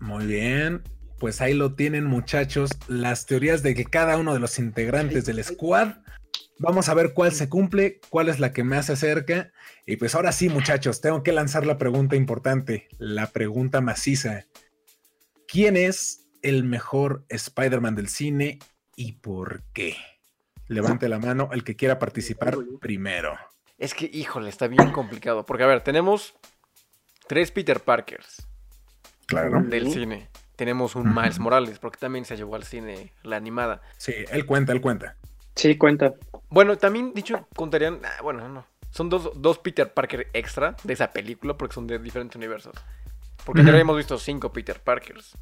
[0.00, 0.82] Muy bien
[1.18, 5.42] pues ahí lo tienen muchachos, las teorías de que cada uno de los integrantes del
[5.42, 5.94] squad,
[6.58, 9.52] vamos a ver cuál se cumple, cuál es la que más se acerca.
[9.86, 14.46] Y pues ahora sí muchachos, tengo que lanzar la pregunta importante, la pregunta maciza.
[15.48, 18.58] ¿Quién es el mejor Spider-Man del cine
[18.96, 19.96] y por qué?
[20.68, 23.38] Levante la mano el que quiera participar primero.
[23.78, 25.46] Es que, híjole, está bien complicado.
[25.46, 26.34] Porque, a ver, tenemos
[27.28, 28.48] tres Peter Parkers.
[29.26, 29.62] Claro.
[29.62, 33.82] Del cine tenemos un Miles Morales, porque también se llevó al cine la animada.
[33.98, 35.16] Sí, él cuenta, él cuenta.
[35.56, 36.14] Sí, cuenta.
[36.48, 38.66] Bueno, también dicho, contarían, ah, bueno, no.
[38.90, 42.74] Son dos, dos, Peter Parker extra de esa película, porque son de diferentes universos.
[43.44, 45.36] Porque ya habíamos visto cinco Peter Parkers.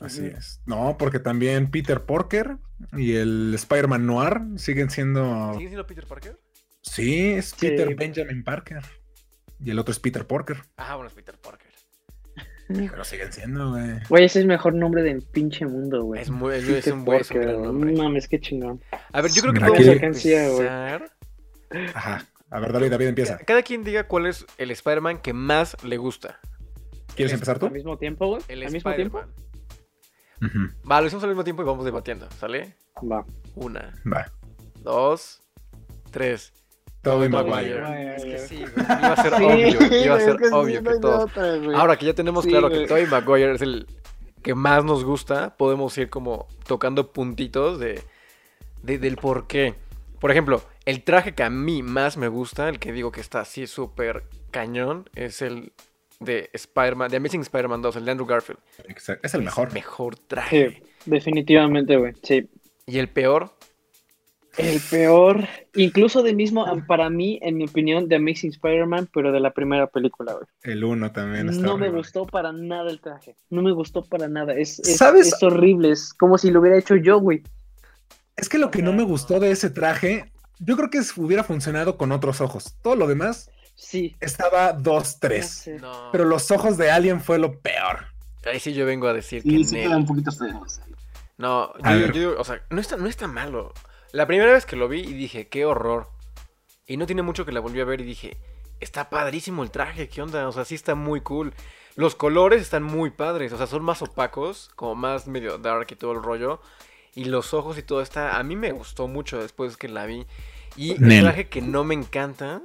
[0.00, 0.60] Así es.
[0.66, 2.58] No, porque también Peter Parker
[2.92, 5.52] y el Spider-Man Noir siguen siendo.
[5.54, 6.38] ¿Siguen siendo Peter Parker?
[6.82, 7.94] Sí, es Peter.
[7.94, 8.82] Benjamin Parker.
[9.58, 10.58] Y el otro es Peter Parker.
[10.76, 11.65] Ah, bueno, es Peter Parker.
[12.68, 14.00] Pero siguen siendo, güey.
[14.08, 16.22] Güey, ese es el mejor nombre del pinche mundo, güey.
[16.22, 17.92] Es, muy, es, es un buen nombre.
[17.92, 18.80] No mames, qué chingón.
[19.12, 21.10] A ver, yo creo que podemos empezar.
[21.94, 22.24] Ajá.
[22.50, 23.38] A ver, David, David empieza.
[23.38, 26.40] Cada quien diga cuál es el Spider-Man que más le gusta.
[27.14, 27.66] ¿Quieres empezar tú?
[27.66, 28.42] Al mismo tiempo, güey.
[28.48, 29.22] El Al mismo tiempo.
[30.40, 30.90] Uh -huh.
[30.90, 32.74] Va, lo hicimos al mismo tiempo y vamos debatiendo, ¿sale?
[33.10, 33.24] Va.
[33.54, 33.94] Una.
[34.10, 34.30] Va.
[34.82, 35.42] Dos.
[36.10, 36.52] tres.
[37.10, 37.80] Tobey Tobey Maguire.
[37.80, 38.16] Maguire.
[38.16, 40.54] Es que sí, güey, iba a ser Sí, obvio, iba a es ser que sí,
[40.54, 41.24] obvio no que todos.
[41.24, 41.54] otra.
[41.80, 42.86] Ahora que ya tenemos Sí, claro que güey.
[42.86, 43.86] Tobey Maguire es el
[44.42, 48.00] que más nos gusta, podemos ir como tocando puntitos de,
[48.82, 49.74] de- del por qué.
[50.20, 53.40] Por ejemplo, el traje que a mí más me gusta, el que digo que está
[53.40, 55.72] así súper cañón, es el
[56.20, 58.58] de Spider-Man, de Amazing Spider-Man 2, el de Andrew Garfield.
[58.88, 59.72] Exacto, Es el mejor.
[59.74, 60.70] mejor traje.
[60.70, 62.14] Sí, definitivamente, güey.
[62.22, 62.48] Sí.
[62.86, 63.52] Y el peor,
[64.56, 69.40] El peor, incluso de mismo, para mí, en mi opinión, de Amazing Spider-Man, pero de
[69.40, 70.46] la primera película, güey.
[70.62, 73.36] El uno también está No me gustó para nada el traje.
[73.50, 74.54] No me gustó para nada.
[74.54, 75.28] Es, es, ¿Sabes?
[75.28, 75.90] es horrible.
[75.90, 77.42] Es como si lo hubiera hecho yo, güey.
[78.36, 81.98] Es que lo que no me gustó de ese traje, yo creo que hubiera funcionado
[81.98, 82.76] con otros ojos.
[82.82, 84.16] Todo lo demás Sí.
[84.20, 85.46] estaba 2, no 3.
[85.46, 85.78] sé.
[85.80, 86.10] no.
[86.12, 88.06] Pero los ojos de Alien fue lo peor.
[88.46, 89.88] Ahí sí yo vengo a decir que Y sí Nel.
[89.88, 90.30] queda un poquito.
[91.38, 93.74] No, yo, yo o sea, no está, no está malo.
[94.16, 96.08] La primera vez que lo vi y dije, qué horror.
[96.86, 98.38] Y no tiene mucho que la volví a ver y dije,
[98.80, 100.48] está padrísimo el traje, ¿qué onda?
[100.48, 101.52] O sea, sí está muy cool.
[101.96, 105.96] Los colores están muy padres, o sea, son más opacos, como más medio dark y
[105.96, 106.62] todo el rollo.
[107.14, 110.24] Y los ojos y todo está, a mí me gustó mucho después que la vi.
[110.76, 111.24] Y el Nel.
[111.24, 112.62] traje que no me encanta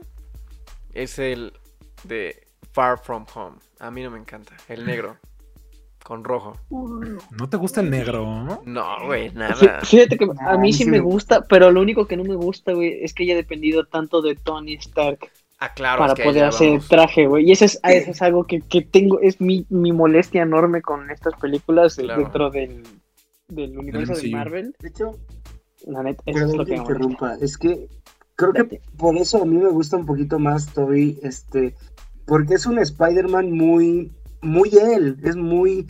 [0.94, 1.52] es el
[2.06, 3.58] de Far From Home.
[3.80, 5.18] A mí no me encanta, el negro,
[6.04, 6.58] con rojo.
[7.38, 8.62] ¿No te gusta el negro?
[8.66, 9.82] No, güey, nada.
[9.84, 12.74] Fíjate que a mí Ay, sí me gusta, pero lo único que no me gusta,
[12.74, 15.30] güey, es que haya dependido tanto de Tony Stark
[15.64, 16.88] Ah, claro, para es que poder hacer el vamos.
[16.90, 17.48] traje, güey.
[17.48, 21.12] Y eso es, eso es algo que, que tengo, es mi, mi molestia enorme con
[21.12, 22.22] estas películas eh, Claro.
[22.24, 22.82] dentro del,
[23.48, 24.30] del universo de.
[24.32, 24.76] Marvel.
[24.80, 25.20] De hecho,
[25.86, 26.94] La neta, eso es lo que me molesta.
[26.94, 27.36] interrumpa.
[27.42, 27.88] Es que
[28.36, 31.76] creo que por eso a mí me gusta un poquito más Toby, este,
[32.26, 34.12] porque es un Spider-Man muy,
[34.42, 35.88] muy él, es muy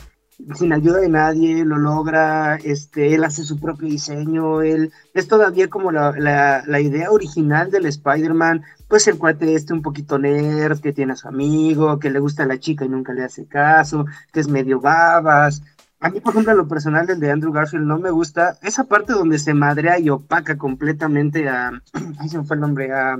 [0.55, 5.69] sin ayuda de nadie, lo logra, este, él hace su propio diseño, él es todavía
[5.69, 10.79] como la, la, la idea original del Spider-Man, pues el cuate este un poquito nerd,
[10.79, 13.45] que tiene a su amigo, que le gusta a la chica y nunca le hace
[13.45, 15.61] caso, que es medio babas.
[15.99, 19.13] A mí, por ejemplo, lo personal, el de Andrew Garfield no me gusta esa parte
[19.13, 21.71] donde se madrea y opaca completamente a.
[22.19, 22.91] Ay, se me fue el nombre.
[22.91, 23.19] A,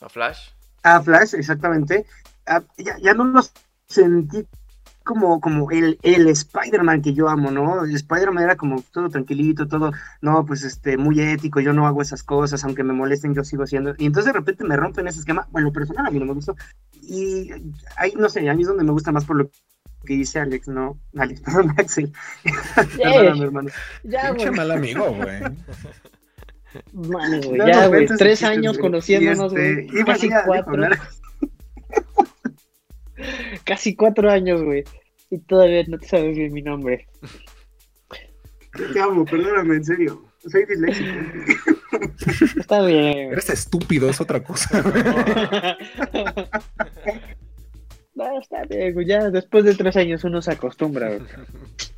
[0.00, 0.50] ¿A Flash?
[0.82, 2.04] a Flash, exactamente.
[2.76, 3.40] Ya, ya no lo
[3.94, 4.46] sentí
[5.04, 7.84] como, como el, el Spider-Man que yo amo, ¿no?
[7.84, 12.00] El Spider-Man era como todo tranquilito, todo, no, pues este, muy ético, yo no hago
[12.00, 13.94] esas cosas, aunque me molesten, yo sigo haciendo.
[13.98, 15.46] Y entonces de repente me rompen ese esquema.
[15.50, 16.56] Bueno, personal a mí no me gustó.
[17.02, 17.50] Y
[17.96, 19.50] ahí, no sé, a mí es donde me gusta más por lo
[20.06, 20.98] que dice Alex, ¿no?
[21.16, 22.12] Alex, perdón, Axel.
[22.96, 23.70] Perdóname, hermano.
[24.04, 25.40] Ya, Pinche mal amigo, güey.
[26.92, 28.06] Mames, güey, No, ya, güey.
[28.06, 29.86] Tres años conociéndonos, este, güey.
[29.86, 30.82] y bueno, Casi cuatro.
[33.64, 34.84] Casi cuatro años, güey.
[35.30, 37.06] Y todavía no te sabes bien mi nombre.
[38.92, 40.24] Te amo, perdóname, en serio.
[40.46, 41.10] Soy disléxico.
[42.58, 43.32] Está bien.
[43.32, 44.82] Eres estúpido, es otra cosa.
[48.16, 49.06] No, está bien, güey.
[49.06, 51.22] Ya después de tres años uno se acostumbra, güey.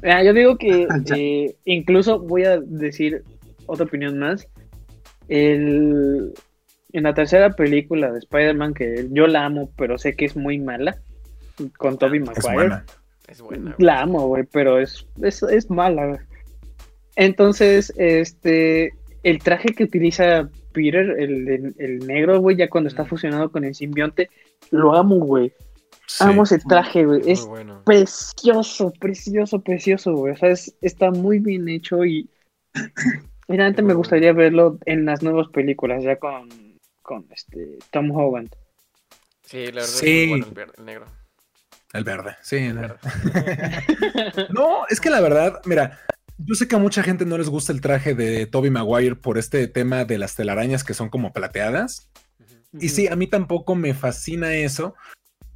[0.02, 3.22] Ah, yo digo que eh, incluso voy a decir
[3.66, 4.48] otra opinión más.
[5.28, 6.32] El,
[6.92, 10.58] en la tercera película de Spider-Man, que yo la amo, pero sé que es muy
[10.58, 10.96] mala,
[11.78, 12.54] con Tobey Es Maguire.
[12.54, 12.84] buena.
[13.28, 13.74] Es buena.
[13.78, 16.24] La amo, güey, pero es, es, es mala.
[17.16, 18.92] Entonces, este,
[19.22, 23.08] el traje que utiliza Peter, el, el negro, güey, ya cuando está Mm.
[23.08, 24.30] fusionado con el simbionte,
[24.70, 25.52] lo amo, güey.
[26.06, 26.22] Sí.
[26.24, 27.22] Amo ese traje, güey.
[27.26, 27.82] Es bueno.
[27.84, 30.34] precioso, precioso, precioso, güey.
[30.34, 32.28] O sea, es- está muy bien hecho y
[33.48, 36.48] realmente me gustaría verlo en las nuevas películas, ya con,
[37.02, 38.50] con este Tom Holland.
[39.42, 40.22] Sí, la verdad Sí.
[40.22, 41.06] es muy bueno el, verde- el negro.
[41.92, 42.56] El verde, sí.
[42.56, 42.98] El verde.
[44.50, 45.98] No, es que la verdad, mira,
[46.38, 49.38] yo sé que a mucha gente no les gusta el traje de Toby Maguire por
[49.38, 52.10] este tema de las telarañas que son como plateadas.
[52.78, 54.94] Y sí, a mí tampoco me fascina eso,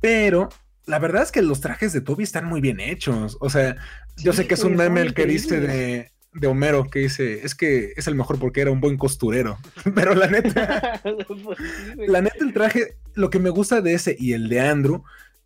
[0.00, 0.48] pero
[0.86, 3.36] la verdad es que los trajes de Toby están muy bien hechos.
[3.40, 3.76] O sea,
[4.16, 7.54] yo sé que es un meme el que dice de, de Homero que dice, es
[7.54, 9.58] que es el mejor porque era un buen costurero.
[9.94, 11.00] Pero la neta,
[11.44, 11.58] Pues
[11.96, 15.04] la neta el traje, lo que me gusta de ese y el de Andrew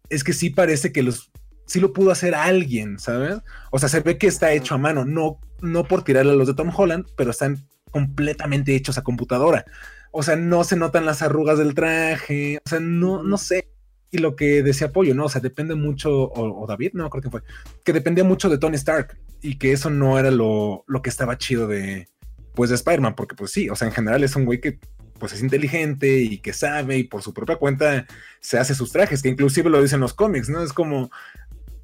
[0.08, 1.30] es que sí parece que los
[1.66, 3.38] sí lo pudo hacer alguien, ¿sabes?
[3.70, 6.46] O sea, se ve que está hecho a mano, no no por tirarle a los
[6.46, 9.64] de Tom Holland, pero están completamente hechos a computadora.
[10.10, 13.70] O sea, no se notan las arrugas del traje, o sea, no no sé.
[14.10, 15.24] Y lo que decía Pollo, ¿no?
[15.24, 17.42] O sea, depende mucho, o, o David, no creo que fue,
[17.84, 21.36] que dependía mucho de Tony Stark y que eso no era lo, lo que estaba
[21.36, 22.08] chido de,
[22.54, 24.78] pues, de Spider-Man, porque pues sí, o sea, en general es un güey que
[25.24, 28.06] pues es inteligente y que sabe y por su propia cuenta
[28.40, 30.62] se hace sus trajes, que inclusive lo dicen los cómics, ¿no?
[30.62, 31.10] Es como,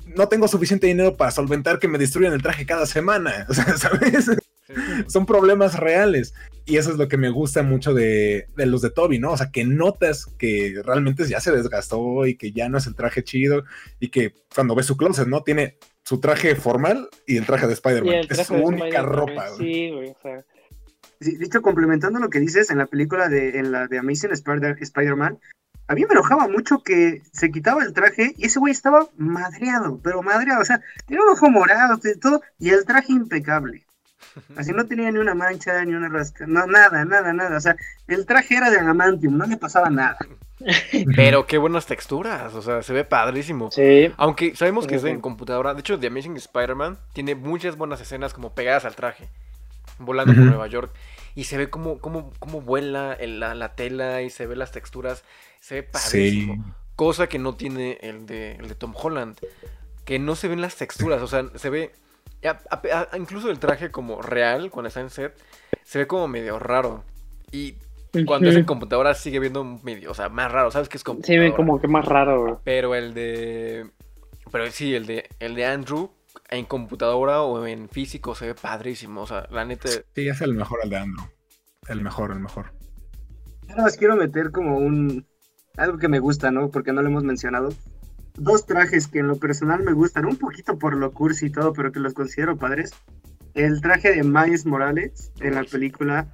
[0.05, 3.79] no tengo suficiente dinero para solventar que me destruyan el traje cada semana, o sea,
[3.79, 4.27] ¿sabes?
[5.07, 6.35] Son problemas reales.
[6.67, 9.33] Y eso es lo que me gusta mucho de, de, los de Toby, ¿no?
[9.33, 12.95] O sea, que notas que realmente ya se desgastó y que ya no es el
[12.95, 13.65] traje chido
[14.01, 15.43] y que cuando ves su closet, ¿no?
[15.45, 18.27] Tiene su traje formal y el traje de Spider-Man.
[18.29, 19.47] Es su única ropa.
[19.57, 20.45] Sí, güey, o sea.
[21.21, 25.39] Sí, dicho, complementando lo que dices en la película de, en la de Amazing Spider-Man,
[25.91, 29.99] a mí me enojaba mucho que se quitaba el traje y ese güey estaba madreado,
[30.03, 33.85] pero madreado, o sea, tenía un ojo morado, todo, y el traje impecable.
[34.57, 37.57] Así no tenía ni una mancha, ni una rasca, no, nada, nada, nada.
[37.57, 40.17] O sea, el traje era de adamantium, no le pasaba nada.
[41.17, 43.71] Pero qué buenas texturas, o sea, se ve padrísimo.
[43.71, 44.13] Sí.
[44.17, 45.75] Aunque sabemos que es en computadora.
[45.75, 49.29] De hecho, The Amazing Spider-Man tiene muchas buenas escenas como pegadas al traje,
[50.01, 50.93] volando por Nueva York.
[51.35, 55.25] Y se ve como, como, como vuela la, la, tela y se ve las texturas.
[55.61, 56.55] Se ve padrísimo.
[56.55, 56.73] Sí.
[56.97, 59.39] Cosa que no tiene el de, el de Tom Holland.
[60.05, 61.93] Que no se ven las texturas, o sea, se ve
[63.19, 65.35] incluso el traje como real, cuando está en set,
[65.83, 67.05] se ve como medio raro.
[67.53, 67.75] Y
[68.27, 71.45] cuando es en computadora sigue viendo medio, o sea, más raro, ¿sabes qué es computadora?
[71.45, 72.61] Sí, ve como que más raro.
[72.65, 73.87] Pero el de...
[74.51, 76.11] Pero sí, el de, el de Andrew
[76.51, 79.89] en computadora o en físico se ve padrísimo, o sea, la neta...
[79.89, 81.05] Sí, es el mejor el de.
[81.89, 82.73] El mejor, el mejor.
[83.69, 85.27] Nada más quiero meter como un...
[85.77, 86.71] Algo que me gusta, ¿no?
[86.71, 87.71] Porque no lo hemos mencionado
[88.41, 91.73] dos trajes que en lo personal me gustan, un poquito por lo cursi y todo,
[91.73, 92.93] pero que los considero padres.
[93.55, 96.33] El traje de Miles Morales en la película,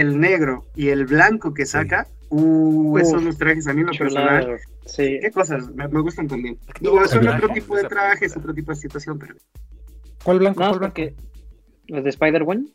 [0.00, 2.06] el negro y el blanco que saca.
[2.30, 4.58] Uh, esos dos trajes a mí en lo personal.
[4.86, 5.18] Sí.
[5.20, 5.68] ¿Qué cosas?
[5.70, 6.58] Me, gustan también.
[6.80, 9.34] Digo, son otro tipo de trajes, otro tipo de situación, pero.
[10.22, 10.60] ¿Cuál blanco?
[10.60, 10.94] No, ¿Cuál blanco?
[10.94, 11.14] porque.
[11.86, 12.68] ¿Los de Spider-Man?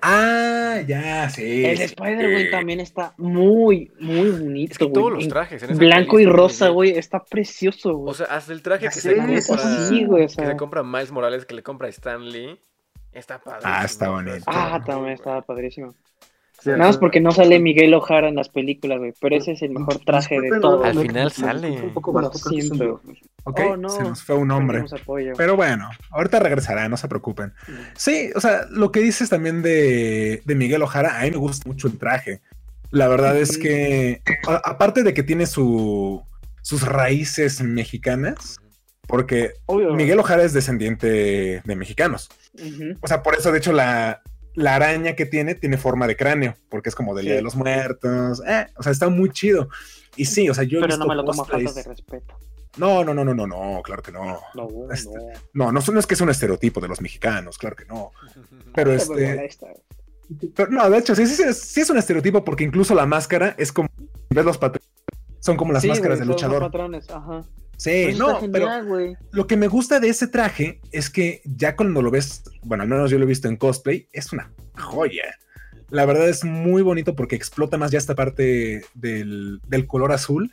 [0.00, 1.64] Ah, ya, sí.
[1.64, 4.72] El de Spider-Man también está muy, muy bonito.
[4.72, 5.62] Es que todos los trajes.
[5.62, 8.10] En blanco y rosa, güey, está precioso, güey.
[8.10, 10.44] O sea, hasta el traje que, Sí, se, compra, sí, güey, o sea.
[10.44, 12.58] que se compra Miles Morales, que le compra Stan Lee,
[13.12, 13.60] está padre.
[13.64, 14.44] Ah, está bonito.
[14.46, 15.94] Ah, también estaba padrísimo.
[16.64, 19.12] Sí, Nada más porque no sale Miguel Ojara en las películas, güey.
[19.20, 20.82] Pero ese es el mejor traje de todo.
[20.82, 21.68] Al final sale.
[21.82, 23.02] Un poco bajo, siento.
[23.44, 23.90] Ok, Oh, no.
[23.90, 24.82] se nos fue un hombre.
[24.90, 25.34] Apoyo.
[25.36, 27.52] Pero bueno, ahorita regresará, no se preocupen.
[27.94, 31.68] Sí, o sea, lo que dices también de, de Miguel Ojara, a mí me gusta
[31.68, 32.40] mucho el traje.
[32.90, 36.22] La verdad es que, a- aparte de que tiene su,
[36.62, 38.58] sus raíces mexicanas,
[39.06, 39.92] porque Obvio.
[39.92, 42.30] Miguel Ojara es descendiente de mexicanos.
[43.02, 44.22] O sea, por eso, de hecho, la,
[44.54, 47.56] la araña que tiene tiene forma de cráneo, porque es como del Día de los
[47.56, 48.42] Muertos.
[48.46, 49.68] Eh, o sea, está muy chido.
[50.16, 51.82] Y sí, o sea, yo he Pero visto no me lo tomo a falta de
[51.82, 52.38] respeto.
[52.76, 54.40] No, no, no, no, no, no, claro que no.
[54.54, 54.92] No, no.
[54.92, 55.10] Este,
[55.52, 58.10] No, no, no es que es un estereotipo de los mexicanos, claro que no.
[58.74, 59.48] Pero este,
[60.56, 63.06] pero no, de hecho, sí, sí, sí, es- sí es un estereotipo porque incluso la
[63.06, 63.88] máscara es como,
[64.30, 64.88] ves los patrones,
[65.40, 66.62] son como las Sí, máscaras de son los luchador.
[66.62, 67.42] patrones, ajá.
[67.76, 68.68] Sí, Pero no, pero
[69.32, 72.88] lo que me gusta de ese traje es que ya cuando lo ves, bueno, al
[72.88, 75.24] menos yo lo he visto en cosplay, es una joya.
[75.90, 80.50] La verdad es muy bonito porque explota más ya esta parte del, del color azul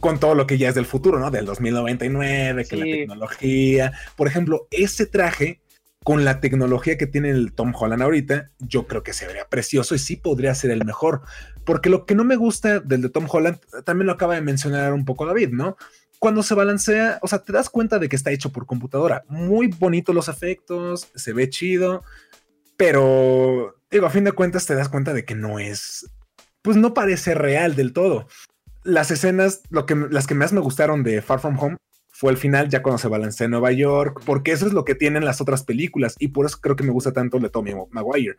[0.00, 1.30] con todo lo que ya es del futuro, ¿no?
[1.30, 3.92] Del 2099, que la tecnología.
[4.16, 5.60] Por ejemplo, ese traje
[6.04, 9.94] con la tecnología que tiene el Tom Holland ahorita, yo creo que se vería precioso
[9.94, 11.22] y sí podría ser el mejor.
[11.64, 14.92] Porque lo que no me gusta del de Tom Holland, también lo acaba de mencionar
[14.92, 15.76] un poco David, ¿no?
[16.18, 19.24] Cuando se balancea, o sea, te das cuenta de que está hecho por computadora.
[19.28, 22.02] Muy bonito los efectos, se ve chido,
[22.76, 26.10] pero digo, a fin de cuentas te das cuenta de que no es,
[26.62, 28.28] pues no parece real del todo.
[28.82, 31.76] Las escenas, lo que, las que más me gustaron de Far From Home
[32.10, 34.94] fue el final, ya cuando se balancea en Nueva York, porque eso es lo que
[34.94, 37.74] tienen las otras películas y por eso creo que me gusta tanto el de Tommy
[37.90, 38.36] Maguire,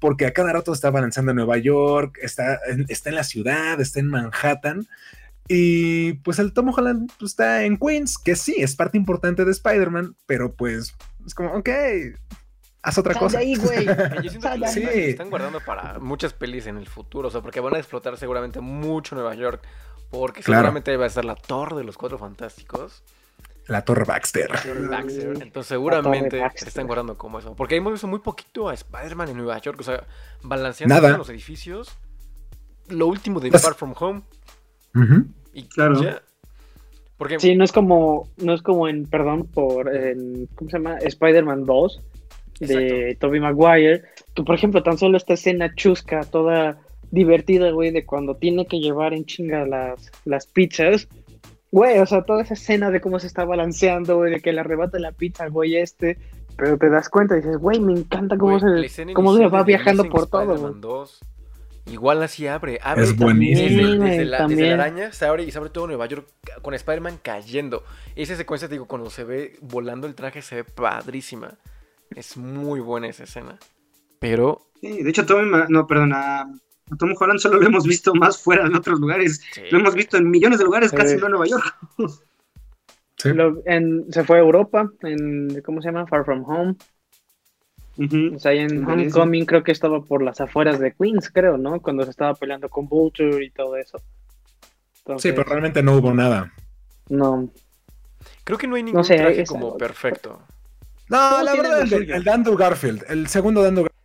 [0.00, 4.00] porque a cada rato está balanceando en Nueva York, está está en la ciudad, está
[4.00, 4.88] en Manhattan.
[5.52, 9.50] Y pues el Tom Holland pues, está en Queens, que sí, es parte importante de
[9.50, 10.94] Spider-Man, pero pues
[11.26, 11.68] es como, ok,
[12.82, 13.38] haz otra Sal cosa.
[13.38, 13.84] ahí, güey.
[13.84, 13.94] Yo
[14.30, 14.80] siento que Sal Sí.
[14.84, 18.60] están, guardando para muchas pelis en el futuro, o sea, porque van a explotar seguramente
[18.60, 19.60] mucho Nueva York,
[20.12, 20.60] porque Claro.
[20.60, 23.02] seguramente va a estar la torre de los Cuatro Fantásticos,
[23.66, 24.50] La Torre Baxter.
[24.88, 26.68] Baxter, entonces seguramente Baxter.
[26.68, 29.82] están guardando como eso, porque hemos visto muy poquito a Spider-Man en Nueva York, o
[29.82, 30.06] sea,
[30.44, 31.18] balanceando Nada.
[31.18, 31.98] los edificios,
[32.86, 34.22] lo último de Pues- Far From Home,
[34.94, 35.26] Ujú.
[35.52, 36.02] Y Claro.
[36.02, 36.22] ya.
[37.16, 40.96] Porque Sí, no es como, no es como en, perdón, por, en, ¿cómo se llama?
[40.96, 42.00] Spider-Man 2
[42.60, 46.78] de Tobey Maguire, que por ejemplo tan solo esta escena chusca, toda
[47.10, 51.08] divertida, güey, de cuando tiene que llevar en chinga las, las pizzas,
[51.72, 54.60] güey, o sea, toda esa escena de cómo se está balanceando, güey, de que le
[54.60, 56.18] arrebata la pizza, al güey, este,
[56.56, 59.62] pero te das cuenta y dices, güey, me encanta cómo Güey, se, cómo se va
[59.62, 60.74] viajando por todo, güey.
[61.86, 63.68] Spider-Man 2, Igual así abre, abre Es buenísimo.
[63.68, 64.68] Desde, desde la, desde también.
[64.76, 66.28] la araña se abre y se abre todo Nueva York
[66.62, 67.84] con Spider-Man cayendo.
[68.16, 71.58] Esa secuencia, te digo, cuando se ve volando el traje se ve padrísima.
[72.14, 73.58] Es muy buena esa escena.
[74.18, 74.66] Pero.
[74.80, 76.46] Sí, de hecho, Tom, no, perdón, a,
[76.98, 79.40] Tom Holland solo lo hemos visto más fuera en otros lugares.
[79.52, 79.62] sí.
[79.70, 81.76] Lo hemos visto en millones de lugares, casi no en Nueva York.
[83.16, 83.32] Sí.
[83.34, 86.06] Lo- en- se fue a Europa, en, ¿cómo se llama?
[86.06, 86.76] Far From Home.
[88.34, 88.88] O sea, en En.
[88.88, 91.80] Homecoming creo que estaba por las afueras de Queens, creo, ¿no?
[91.80, 94.00] Cuando se estaba peleando con Vulture y todo eso.
[95.18, 96.52] Sí, pero realmente no hubo nada.
[97.08, 97.48] No,
[98.44, 100.40] Creo que no hay ningún sé, traje esa- como perfecto.
[101.08, 103.99] No, la verdad, el el de Andrew Garfield, el segundo de Andrew Garfield.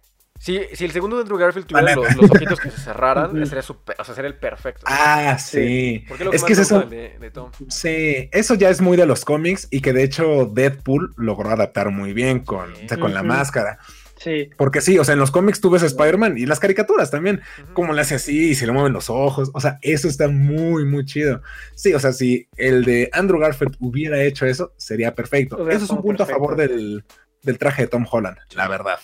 [0.46, 3.64] Si, si el segundo de Andrew Garfield tuviera los, los ojitos que se cerraran, sería,
[3.64, 4.84] super, o sea, sería el perfecto.
[4.86, 6.06] Ah, sí.
[6.08, 6.82] ¿Por qué lo Es más que es eso.
[6.84, 7.50] de, de Tom?
[7.68, 11.90] Sí, eso ya es muy de los cómics y que de hecho Deadpool logró adaptar
[11.90, 12.86] muy bien con, Sí.
[12.86, 13.80] o sea, con la máscara.
[14.20, 14.52] sí.
[14.56, 17.42] Porque sí, o sea, en los cómics tú ves a Spider-Man y las caricaturas también,
[17.64, 17.74] Ujú.
[17.74, 19.50] como le hace así y se le mueven los ojos.
[19.56, 21.42] O sea, eso está muy, muy chido.
[21.74, 25.56] Sí, o sea, si el de Andrew Garfield hubiera hecho eso, sería perfecto.
[25.58, 27.04] Hubiera Eso es un punto a favor del,
[27.42, 29.00] del traje de Tom Holland, la verdad.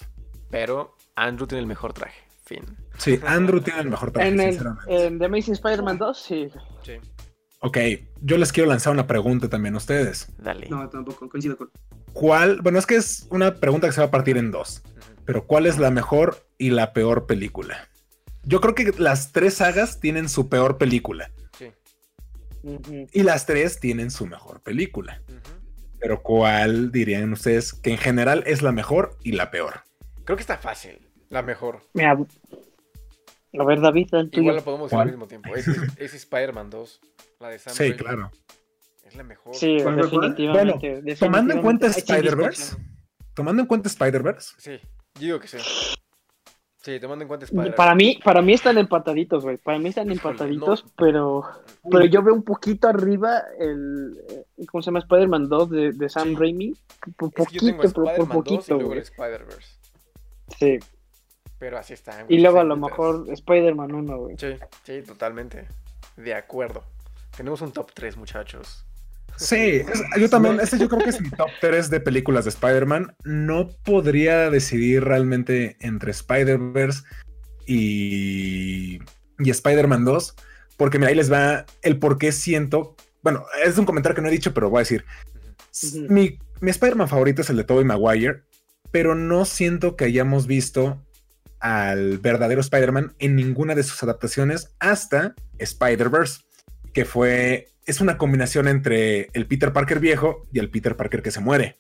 [0.51, 2.19] Pero Andrew tiene el mejor traje.
[2.45, 2.63] Fin.
[2.97, 5.05] Sí, Andrew tiene el mejor traje, En, el, sinceramente.
[5.05, 6.49] en The Amazing Spider-Man 2, sí.
[6.83, 6.93] Sí.
[7.59, 7.77] Ok,
[8.21, 10.29] yo les quiero lanzar una pregunta también a ustedes.
[10.39, 10.67] Dale.
[10.69, 11.69] No, tampoco, coincido con.
[12.13, 12.59] ¿Cuál?
[12.61, 14.81] Bueno, es que es una pregunta que se va a partir en dos.
[15.25, 17.87] Pero ¿cuál es la mejor y la peor película?
[18.43, 21.67] Yo creo que las tres sagas tienen su peor película Sí.
[23.13, 25.21] Y las tres tienen su mejor película.
[25.99, 29.81] Pero ¿cuál dirían ustedes que en general es la mejor y la peor?
[30.25, 31.07] Creo que está fácil.
[31.29, 31.81] La mejor.
[31.93, 34.41] Mira, a ver, David, el tuyo.
[34.43, 35.53] Igual lo podemos decir al mismo tiempo.
[35.55, 37.01] Es, es- es Spider-Man 2.
[37.39, 38.31] La de Sam Sí, claro.
[39.05, 39.55] Es la mejor.
[39.55, 41.15] Sí, definitivamente.
[41.19, 42.77] Tomando en cuenta Spider-Verse,
[43.33, 44.79] tomando en cuenta Spider-Verse, Sí,
[45.15, 45.57] yo digo que sí.
[46.77, 47.75] Sí, tomando en cuenta Spider-Man.
[47.75, 49.57] Para mí, para mí están empataditos, güey.
[49.57, 50.91] Para mí están Híjole, empataditos, no.
[50.97, 51.43] pero,
[51.91, 54.99] pero yo veo un poquito arriba el, eh, ¿cómo se llama?
[54.99, 56.35] Spider-Man 2 de, de Sam Sí.
[56.35, 56.73] Raimi.
[57.17, 59.01] Por Es que yo poquito, por Spider-Man 2 y poquito, luego el güey.
[59.01, 59.80] Spider-Verse.
[60.59, 60.79] Sí.
[61.59, 62.25] Pero así está.
[62.27, 64.35] Y luego a lo mejor Spider-Man 1, güey.
[64.37, 65.67] Sí, sí, totalmente.
[66.17, 66.83] De acuerdo.
[67.37, 68.85] Tenemos un top 3, muchachos.
[69.37, 69.55] sí,
[69.87, 73.15] es- yo también, este yo creo que es mi top 3 de películas de Spider-Man.
[73.23, 77.03] No podría decidir realmente entre Spider-Verse
[77.65, 78.99] y,
[79.39, 80.35] y Spider-Man 2,
[80.77, 84.27] porque mira, ahí les va el por qué siento, bueno, es un comentario que no
[84.27, 85.05] he dicho, pero voy a decir,
[86.09, 88.41] mi, mi Spider-Man favorito es el de Tobey Maguire,
[88.91, 91.01] pero no siento que hayamos visto
[91.59, 96.41] al verdadero Spider-Man en ninguna de sus adaptaciones hasta Spider-Verse,
[96.93, 101.31] que fue, es una combinación entre el Peter Parker viejo y el Peter Parker que
[101.31, 101.79] se muere.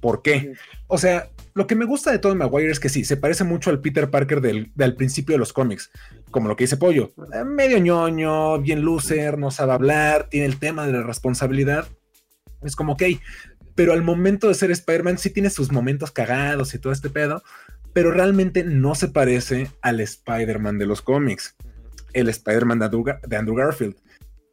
[0.00, 0.52] ¿Por qué?
[0.86, 3.70] O sea, lo que me gusta de Tobey Maguire es que sí, se parece mucho
[3.70, 5.90] al Peter Parker del, del principio de los cómics,
[6.30, 10.58] como lo que dice Pollo, eh, medio ñoño, bien loser, no sabe hablar, tiene el
[10.58, 11.86] tema de la responsabilidad,
[12.64, 13.02] es como, ok,
[13.74, 17.42] pero al momento de ser Spider-Man sí tiene sus momentos cagados y todo este pedo,
[17.92, 21.54] pero realmente no se parece al Spider-Man de los cómics,
[22.12, 23.96] el Spider-Man de, Andrew Gar- de Andrew Garfield.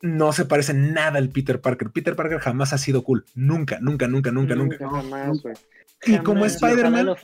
[0.02, 1.92] No se parece nada al Peter Parker.
[1.92, 3.24] Peter Parker jamás ha sido cool.
[3.36, 4.78] Nunca, nunca, nunca, nunca, nunca.
[4.90, 5.54] jamás, güey.
[6.04, 7.16] Y como Jamás, Spider-Man,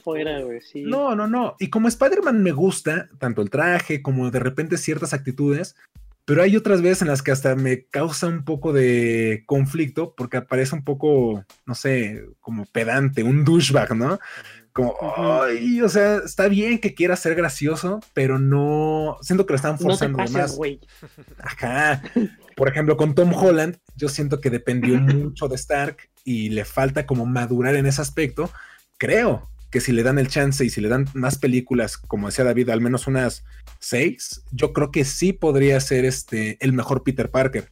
[0.62, 0.84] sí.
[0.84, 1.56] no, no, no.
[1.60, 5.76] Y como Spider-Man me gusta tanto el traje como de repente ciertas actitudes,
[6.28, 10.36] pero hay otras veces en las que hasta me causa un poco de conflicto porque
[10.36, 14.19] aparece un poco, no sé, como pedante, un douchebag, ¿no?
[14.73, 19.55] Como, ay, o sea, está bien que quiera ser gracioso, pero no, siento que lo
[19.55, 20.80] están No te forzando de pases, más.
[21.39, 22.03] Ajá.
[22.57, 27.05] Por ejemplo, con Tom Holland, yo siento que dependió mucho de Stark y le falta
[27.05, 28.51] como madurar en ese aspecto.
[28.97, 32.45] Creo que si le dan el chance y si le dan más películas, como decía
[32.45, 33.43] David, al menos unas
[33.80, 37.70] seis, yo creo que sí podría ser este el mejor Peter Parker.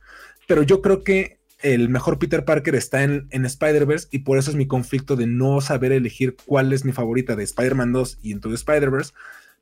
[0.48, 4.52] Pero yo creo que el mejor Peter Parker está en, en Spider-Verse y por eso
[4.52, 8.32] es mi conflicto de no saber elegir cuál es mi favorita de Spider-Man 2 y
[8.32, 9.14] Into the Spider-Verse,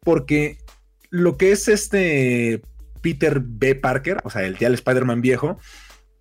[0.01, 0.57] porque
[1.09, 2.61] lo que es este
[3.01, 3.75] Peter B.
[3.75, 5.59] Parker, o sea, el ya el Spider-Man viejo,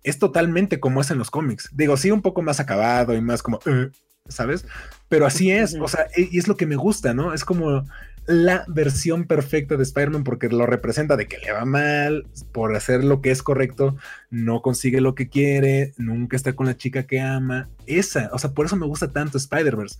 [0.03, 1.69] es totalmente como es en los cómics.
[1.73, 3.89] Digo, sí, un poco más acabado y más como, "Eh",
[4.27, 4.65] ¿sabes?
[5.09, 7.33] Pero así es, o sea, y y es lo que me gusta, ¿no?
[7.33, 7.85] Es como
[8.25, 13.03] la versión perfecta de Spider-Man porque lo representa de que le va mal, por hacer
[13.03, 13.97] lo que es correcto,
[14.29, 17.69] no consigue lo que quiere, nunca está con la chica que ama.
[17.85, 19.97] Esa, o sea, por eso me gusta tanto Spider-Verse.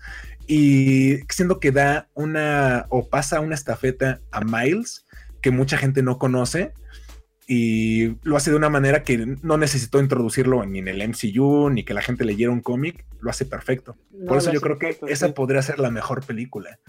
[0.48, 5.06] Y siento que da una o pasa una estafeta a Miles
[5.42, 6.72] que mucha gente no conoce
[7.48, 11.84] y lo hace de una manera que no necesitó introducirlo ni en el MCU ni
[11.84, 13.96] que la gente leyera un cómic, lo hace perfecto.
[14.12, 15.34] No, Por eso yo creo que esa sí.
[15.34, 16.80] podría ser la mejor película.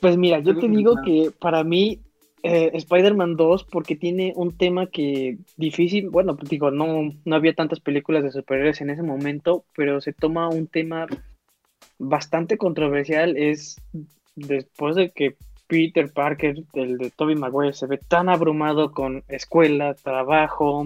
[0.00, 2.00] Pues mira, yo te digo que para mí
[2.42, 7.54] eh, Spider-Man 2 porque tiene un tema que difícil, bueno, pues digo, no, no había
[7.54, 11.06] tantas películas de superhéroes en ese momento, pero se toma un tema
[11.98, 13.76] bastante controversial es
[14.34, 19.94] después de que Peter Parker, el de Tobey Maguire, se ve tan abrumado con escuela,
[19.94, 20.84] trabajo,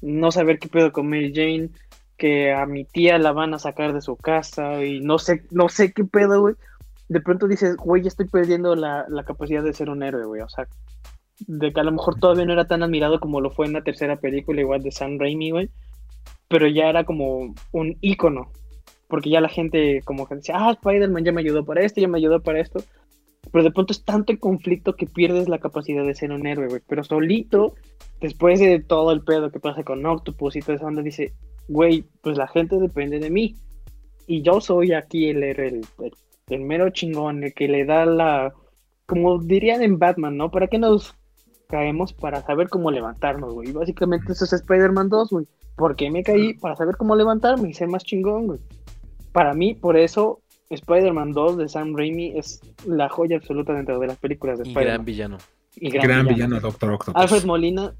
[0.00, 1.70] no saber qué pedo con Mary Jane,
[2.16, 5.68] que a mi tía la van a sacar de su casa y no sé, no
[5.68, 6.54] sé qué pedo, güey.
[7.08, 10.42] De pronto dices, güey, ya estoy perdiendo la, la capacidad de ser un héroe, güey.
[10.42, 10.68] O sea,
[11.46, 13.82] de que a lo mejor todavía no era tan admirado como lo fue en la
[13.82, 15.70] tercera película, igual de Sam Raimi, güey.
[16.48, 18.50] Pero ya era como un ícono.
[19.08, 22.08] Porque ya la gente como que decía, ah, Spider-Man ya me ayudó para esto, ya
[22.08, 22.80] me ayudó para esto.
[23.52, 26.68] Pero de pronto es tanto el conflicto que pierdes la capacidad de ser un héroe,
[26.68, 26.80] güey.
[26.86, 27.74] Pero solito,
[28.20, 31.32] después de todo el pedo que pasa con Octopus y toda esa onda, dice,
[31.68, 33.56] güey, pues la gente depende de mí.
[34.26, 35.86] Y yo soy aquí el, el,
[36.48, 38.52] el mero chingón, el que le da la...
[39.06, 40.52] Como dirían en Batman, ¿no?
[40.52, 41.16] ¿Para qué nos
[41.70, 43.72] caemos para saber cómo levantarnos, güey.
[43.72, 45.46] Básicamente eso es Spider-Man 2, güey.
[45.76, 46.54] ¿Por qué me caí?
[46.54, 48.60] Para saber cómo levantarme y ser más chingón, güey.
[49.32, 50.39] Para mí, por eso,
[50.70, 54.94] Spider-Man 2 de Sam Raimi es la joya absoluta dentro de las películas de Spider-Man.
[54.94, 55.38] gran villano.
[55.76, 57.20] Y gran, villano, Doctor Octopus.
[57.20, 57.92] Alfred Molina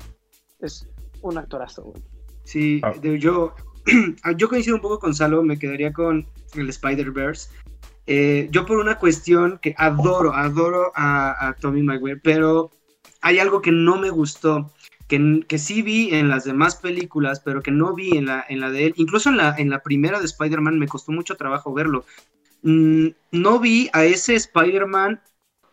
[0.60, 0.88] es
[1.22, 2.02] un actorazo, güey.
[2.44, 2.92] Sí, ah.
[3.00, 3.54] yo,
[4.36, 7.48] yo coincido un poco con Salo, me quedaría con el Spider-Verse.
[8.06, 12.70] Eh, yo por una cuestión que adoro, adoro a, a Tommy Maguire, pero
[13.20, 14.72] hay algo que no me gustó,
[15.06, 18.60] que, que sí vi en las demás películas, pero que no vi en la, en
[18.60, 18.94] la de él.
[18.96, 22.04] Incluso en la, en la primera de Spider-Man me costó mucho trabajo verlo.
[22.62, 25.20] Mm, no vi a ese Spider-Man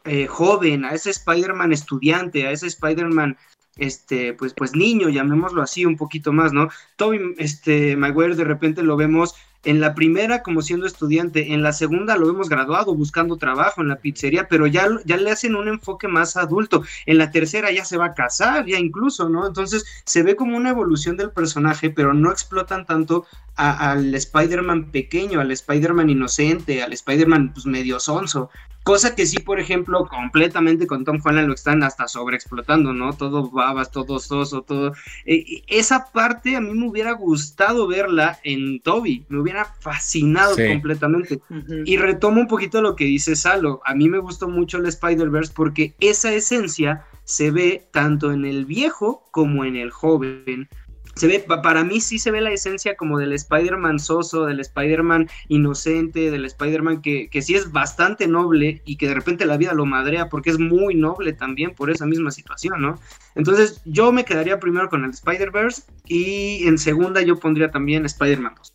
[0.06, 3.38] eh, joven, a ese Spider-Man estudiante, a ese Spider-Man
[3.78, 6.70] este, pues, pues niño, llamémoslo así un poquito más, ¿no?
[6.96, 9.36] Toby, este, Maguire de repente lo vemos
[9.68, 13.90] en la primera como siendo estudiante, en la segunda lo hemos graduado buscando trabajo en
[13.90, 16.84] la pizzería, pero ya, ya le hacen un enfoque más adulto.
[17.06, 19.46] En la tercera ya se va a casar, ya incluso, ¿no?
[19.46, 23.26] Entonces se ve como una evolución del personaje, pero no explotan tanto
[23.58, 28.50] al Spider-Man pequeño, al Spider-Man inocente, al Spider-Man pues, medio sonso.
[28.88, 33.12] Cosa que sí, por ejemplo, completamente con Tom Holland lo están hasta sobreexplotando, ¿no?
[33.12, 34.94] Todo babas, todo soso, todo.
[35.26, 41.40] Eh, esa parte a mí me hubiera gustado verla en Toby, me hubiera fascinado completamente.
[41.86, 43.82] Y retomo un poquito lo que dice Salo.
[43.86, 48.66] A mí me gustó mucho el Spider-Verse porque esa esencia se ve tanto en el
[48.66, 50.70] viejo como en el joven
[51.18, 55.28] se ve, para mí sí se ve la esencia como del Spider-Man soso, del Spider-Man
[55.48, 59.74] inocente, del Spider-Man que, que, sí es bastante noble y que de repente la vida
[59.74, 63.00] lo madrea porque es muy noble también por esa misma situación, ¿no?
[63.36, 68.54] Entonces yo me quedaría primero con el Spider-Verse y en segunda yo pondría también Spider-Man
[68.56, 68.74] 2.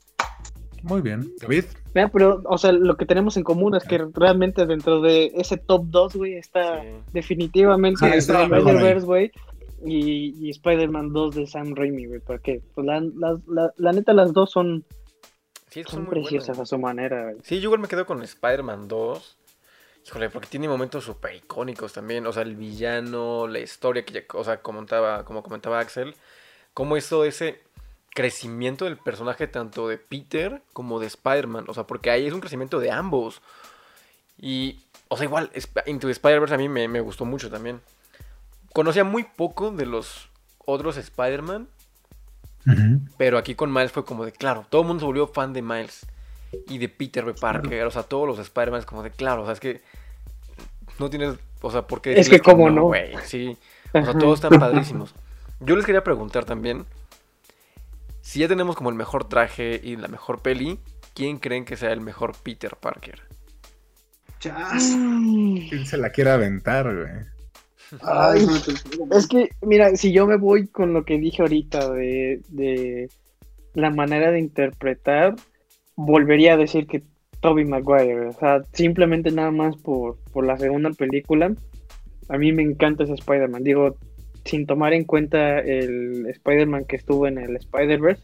[0.83, 1.64] Muy bien, David.
[1.93, 5.85] pero, o sea, lo que tenemos en común es que realmente dentro de ese top
[5.87, 9.33] 2, güey, está definitivamente ah, Spider-Verse, güey
[9.85, 14.51] y, Spider-Man 2 de Sam Raimi, güey, porque pues, la, la, la, neta las dos
[14.51, 14.85] son,
[15.87, 17.37] son, preciosas a su manera, güey.
[17.43, 19.39] Sí, yo igual me quedo con Spider-Man 2.
[20.05, 22.26] Híjole, porque tiene momentos súper icónicos también.
[22.26, 26.14] O sea, el villano, la historia que ya, o sea, comentaba, como comentaba Axel,
[26.74, 27.61] cómo hizo ese
[28.15, 31.65] crecimiento del personaje tanto de Peter como de Spider-Man.
[31.69, 33.43] O sea, porque ahí es un crecimiento de ambos.
[34.39, 35.51] Y, o sea, igual,
[35.87, 37.81] Into Spider-Verse a mí me, me gustó mucho también
[38.73, 41.69] conocía muy poco de los otros Spider-Man.
[43.17, 45.63] Pero aquí con Miles fue como de, claro, todo el mundo se volvió fan de
[45.63, 46.07] Miles
[46.69, 47.35] y de Peter B.
[47.35, 47.85] Parker.
[47.87, 49.83] O sea, todos los Spider-Man es como de, claro, o sea, es que
[51.01, 52.19] no tienes, o sea, ¿por qué?
[52.19, 53.15] Es que como no, güey.
[53.25, 53.57] Sí,
[53.93, 55.13] o sea, todos están padrísimos.
[55.59, 56.87] Yo les quería preguntar también,
[58.23, 60.79] si ya tenemos como el mejor traje y la mejor peli,
[61.12, 63.20] ¿quién creen que sea el mejor Peter Parker?
[64.41, 67.33] ¿Quién se la quiere aventar, güey?
[68.01, 68.47] Ay,
[69.11, 73.11] es que, mira, si yo me voy con lo que dije ahorita de,
[73.75, 75.35] la manera de interpretar,
[75.97, 77.03] volvería a decir que
[77.41, 81.55] Toby Maguire, o sea, simplemente nada más por, la segunda película,
[82.29, 83.97] a mí me encanta ese Spider-Man, digo,
[84.45, 88.22] sin tomar en cuenta el Spider-Man que estuvo en el Spider-Verse,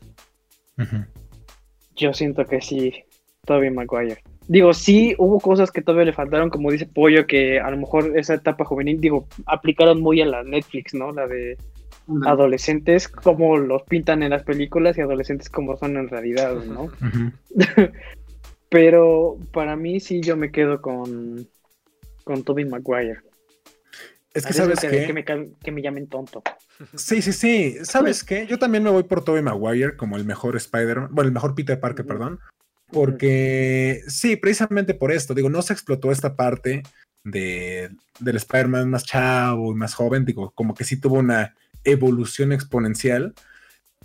[1.96, 2.94] yo siento que sí,
[3.44, 4.22] Toby Maguire.
[4.46, 8.16] Digo, sí hubo cosas que todavía le faltaron, como dice Pollo, que a lo mejor
[8.16, 11.12] esa etapa juvenil, digo, aplicaron muy a la Netflix, ¿no?
[11.12, 11.58] La de
[12.24, 16.88] adolescentes como los pintan en las películas y adolescentes como son en realidad, ¿no?
[18.70, 21.46] Pero para mí sí yo me quedo con,
[22.24, 23.18] con Tobey Maguire.
[24.34, 26.42] Es que sabes que, que, me, que me llamen tonto.
[26.94, 27.76] Sí, sí, sí.
[27.82, 28.46] ¿Sabes qué?
[28.46, 31.80] Yo también me voy por Tobey Maguire como el mejor Spider-Man, bueno, el mejor Peter
[31.80, 32.38] Parker, perdón.
[32.90, 36.82] Porque sí, precisamente por esto, digo, no se explotó esta parte
[37.24, 41.54] de, del Spider-Man más chavo y más joven, digo, como que sí tuvo una
[41.84, 43.34] evolución exponencial,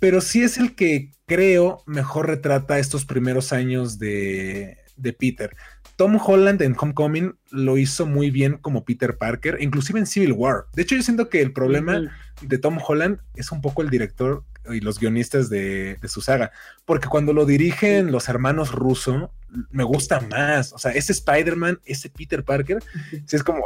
[0.00, 5.56] pero sí es el que creo mejor retrata estos primeros años de, de Peter.
[5.96, 10.64] Tom Holland en Homecoming lo hizo muy bien como Peter Parker, inclusive en Civil War.
[10.74, 14.44] De hecho, yo siento que el problema de Tom Holland es un poco el director
[14.70, 16.50] y los guionistas de, su saga,
[16.84, 19.30] porque cuando lo dirigen los hermanos Russo,
[19.70, 20.72] me gusta más.
[20.72, 22.82] O sea, ese Spider-Man, ese Peter Parker,
[23.30, 23.62] es como,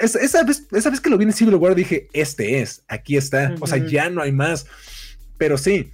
[0.00, 3.54] esa, vez, esa vez que lo vi en Civil War dije, este es, aquí está.
[3.60, 4.66] O sea, ya no hay más.
[5.38, 5.92] Pero sí,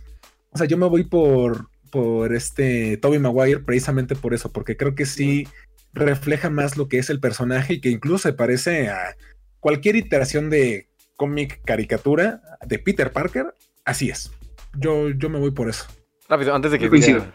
[0.50, 4.96] o sea, yo me voy por, por este Toby Maguire precisamente por eso, porque creo
[4.96, 5.46] que sí
[5.92, 9.14] refleja más lo que es el personaje y que incluso se parece a
[9.60, 13.54] cualquier iteración de cómic caricatura de Peter Parker.
[13.84, 14.32] Así es.
[14.76, 15.86] Yo, yo me voy por eso.
[16.28, 17.32] Rápido, antes de que diga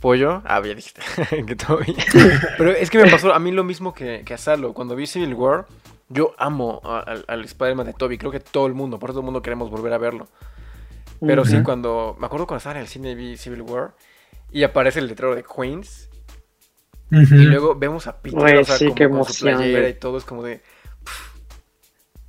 [0.00, 0.40] pollo.
[0.46, 1.02] Ah, ya dijiste
[1.46, 1.94] que Toby.
[2.56, 4.72] Pero es que me pasó a mí lo mismo que, que a Salo.
[4.72, 5.66] Cuando vi Civil War,
[6.08, 8.16] yo amo al Spider-Man de Toby.
[8.16, 10.28] Creo que todo el mundo, por todo el mundo queremos volver a verlo.
[11.20, 12.16] Pero sí, cuando.
[12.18, 13.94] Me acuerdo cuando estaba en el cine y vi Civil War
[14.50, 16.08] y aparece el letrero de Queens.
[17.10, 20.42] Y luego vemos a Peter, o sea, como con su playera y todo, es como
[20.42, 20.60] de.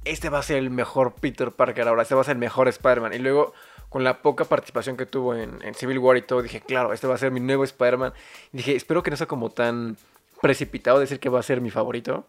[0.05, 2.69] este va a ser el mejor Peter Parker ahora, este va a ser el mejor
[2.69, 3.13] Spider-Man.
[3.13, 3.53] Y luego,
[3.89, 7.15] con la poca participación que tuvo en, Civil War y todo, dije, claro, este va
[7.15, 8.13] a ser mi nuevo Spider-Man.
[8.53, 9.97] Y dije, espero que no sea como tan
[10.41, 12.25] precipitado decir que va a ser mi favorito.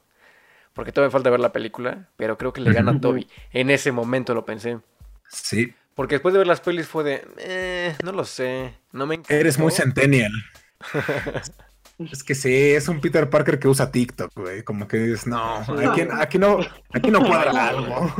[0.72, 3.28] Porque todavía me falta ver la película, pero creo que le gana a Toby.
[3.52, 4.78] En ese momento lo pensé.
[5.28, 5.74] Sí.
[6.00, 9.58] Porque después de ver las pelis fue de, eh, no lo sé, no me Eres
[9.58, 10.32] muy centennial.
[12.10, 14.62] es que sí, es un Peter Parker que usa TikTok, güey.
[14.62, 16.60] Como que dices, no, aquí, aquí no,
[16.94, 18.14] aquí no cuadra algo.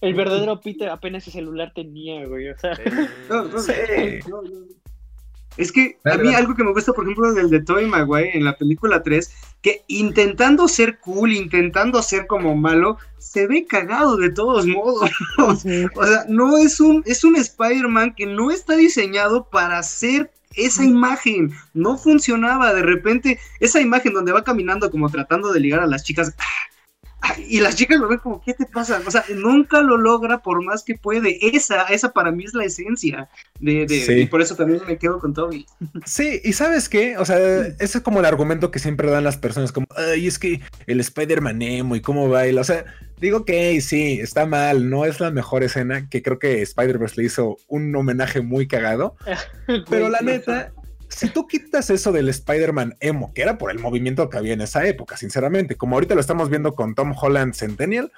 [0.00, 2.50] El verdadero Peter apenas ese celular tenía, güey.
[2.50, 2.78] O sea,
[3.28, 4.20] no, sé.
[5.56, 8.44] Es que a mí algo que me gusta, por ejemplo, del de Tobey Maguire en
[8.44, 9.30] la película 3,
[9.60, 15.10] que intentando ser cool, intentando ser como malo, se ve cagado de todos modos.
[15.38, 20.84] o sea, no es un, es un Spider-Man que no está diseñado para ser esa
[20.84, 21.52] imagen.
[21.74, 22.72] No funcionaba.
[22.74, 26.34] De repente, esa imagen donde va caminando como tratando de ligar a las chicas,
[27.48, 29.00] y las chicas lo ven como, ¿qué te pasa?
[29.06, 31.38] O sea, nunca lo logra por más que puede.
[31.54, 33.28] Esa, esa para mí es la esencia
[33.60, 35.66] de, de y por eso también me quedo con Toby.
[36.04, 37.16] Sí, y ¿sabes qué?
[37.18, 40.38] O sea, ese es como el argumento que siempre dan las personas, como, ay, es
[40.38, 42.60] que el Spider-Man emo y cómo baila.
[42.60, 42.84] O sea,
[43.18, 47.26] digo que sí, está mal, no es la mejor escena, que creo que Spider-Verse le
[47.26, 49.16] hizo un homenaje muy cagado.
[49.88, 50.72] pero la neta,
[51.14, 54.60] si tú quitas eso del Spider-Man emo, que era por el movimiento que había en
[54.60, 58.12] esa época, sinceramente, como ahorita lo estamos viendo con Tom Holland Centennial,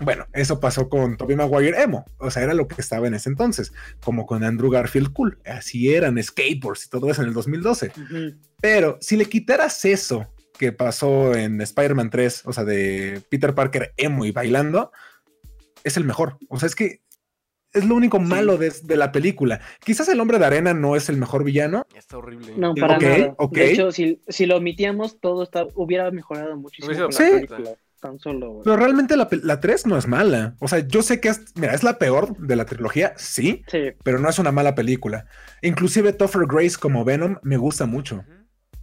[0.00, 3.28] bueno, eso pasó con Tobey Maguire emo, o sea, era lo que estaba en ese
[3.28, 3.72] entonces,
[4.02, 7.92] como con Andrew Garfield cool, así eran skateboards y todo eso en el 2012.
[8.60, 10.26] Pero si le quitaras eso
[10.58, 14.90] que pasó en Spider-Man 3, o sea, de Peter Parker emo y bailando,
[15.84, 16.38] es el mejor.
[16.48, 17.02] O sea, es que
[17.74, 19.60] es lo único malo de, la película.
[19.84, 21.86] Quizás el hombre de arena no es el mejor villano.
[21.94, 22.54] Está horrible.
[22.56, 23.34] No, para nada.
[23.50, 27.10] De hecho, si, lo omitíamos, todo está, hubiera mejorado muchísimo.
[27.10, 27.46] Sí.
[28.00, 30.56] Tan solo, Pero realmente la, la 3 no es mala.
[30.60, 33.92] O sea, yo sé que es, mira, es la peor de la trilogía, sí, sí.
[34.02, 35.24] pero no es una mala película.
[35.62, 38.22] Inclusive Topher Grace como Venom me gusta mucho.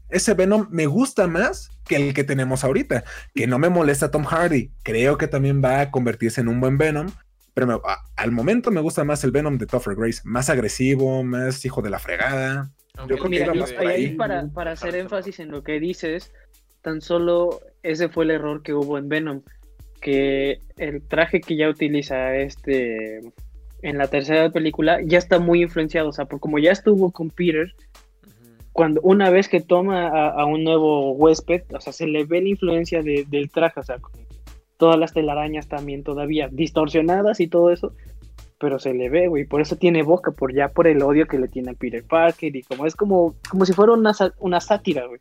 [0.09, 3.03] Ese Venom me gusta más que el que tenemos ahorita,
[3.35, 4.71] que no me molesta Tom Hardy.
[4.81, 7.11] Creo que también va a convertirse en un buen Venom,
[7.53, 7.81] pero
[8.15, 11.89] al momento me gusta más el Venom de Topher Grace, más agresivo, más hijo de
[11.89, 12.71] la fregada.
[13.07, 14.15] yo creo que más ahí.
[14.15, 16.31] Para, para hacer énfasis en lo que dices,
[16.81, 19.41] tan solo ese fue el error que hubo en Venom,
[19.99, 23.21] que el traje que ya utiliza este
[23.83, 27.29] en la tercera película ya está muy influenciado, o sea, por como ya estuvo con
[27.29, 27.73] Peter,
[28.73, 32.49] cuando una vez que toma a, un nuevo huésped, o sea, se le ve la
[32.49, 33.97] influencia del traje, o sea,
[34.81, 37.93] todas las telarañas también todavía distorsionadas y todo eso,
[38.59, 41.37] pero se le ve, güey, por eso tiene boca, por ya por el odio que
[41.37, 45.05] le tiene a Peter Parker y como es como, como si fuera una, una sátira,
[45.05, 45.19] güey.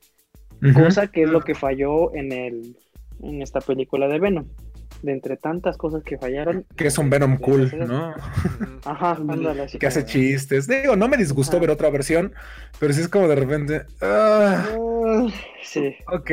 [0.72, 2.74] Cosa que es lo que falló en el
[3.22, 4.46] en esta película de Venom.
[5.02, 6.64] De entre tantas cosas que fallaron.
[6.74, 8.14] Que es un Venom cool, ¿no?
[8.86, 10.66] Ajá, ándale, Que hace chistes.
[10.66, 12.32] Digo, no me disgustó ver otra versión,
[12.78, 13.82] pero sí es como de repente.
[14.00, 14.64] Ah,
[15.62, 15.96] sí.
[16.06, 16.30] Ok.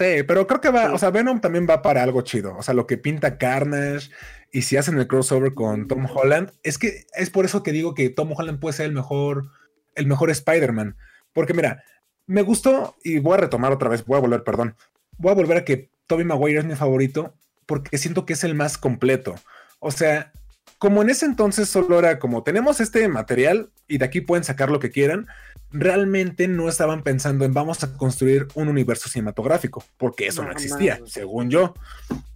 [0.00, 2.56] Sí, pero creo que va, o sea, Venom también va para algo chido.
[2.56, 4.08] O sea, lo que pinta Carnage
[4.50, 7.92] y si hacen el crossover con Tom Holland, es que es por eso que digo
[7.92, 9.50] que Tom Holland puede ser el mejor,
[9.94, 10.96] el mejor Spider-Man.
[11.34, 11.84] Porque mira,
[12.26, 14.74] me gustó y voy a retomar otra vez, voy a volver, perdón.
[15.18, 17.34] Voy a volver a que Tobey Maguire es mi favorito
[17.66, 19.34] porque siento que es el más completo.
[19.80, 20.32] O sea,
[20.80, 24.70] como en ese entonces solo era como tenemos este material y de aquí pueden sacar
[24.70, 25.26] lo que quieran,
[25.70, 30.98] realmente no estaban pensando en vamos a construir un universo cinematográfico, porque eso no, existía,
[31.04, 31.74] según yo.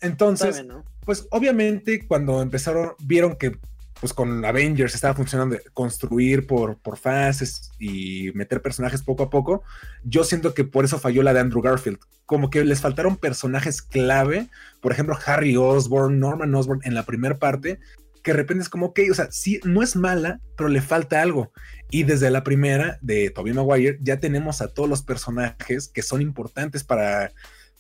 [0.02, 0.62] Entonces,
[1.06, 3.56] pues obviamente cuando empezaron, vieron que
[3.98, 9.62] pues con Avengers estaba funcionando construir por, por fases y meter personajes poco a poco,
[10.02, 11.98] yo siento que por eso falló la de Andrew Garfield.
[12.26, 14.48] Como que les faltaron personajes clave,
[14.82, 17.80] por ejemplo, Harry Osborn, Norman Osborn en la primera parte,
[18.24, 21.22] que de repente es como, ok, o sea, sí, no es mala, pero le falta
[21.22, 21.52] algo.
[21.90, 26.22] Y desde la primera de Tobey Maguire ya tenemos a todos los personajes que son
[26.22, 27.30] importantes para,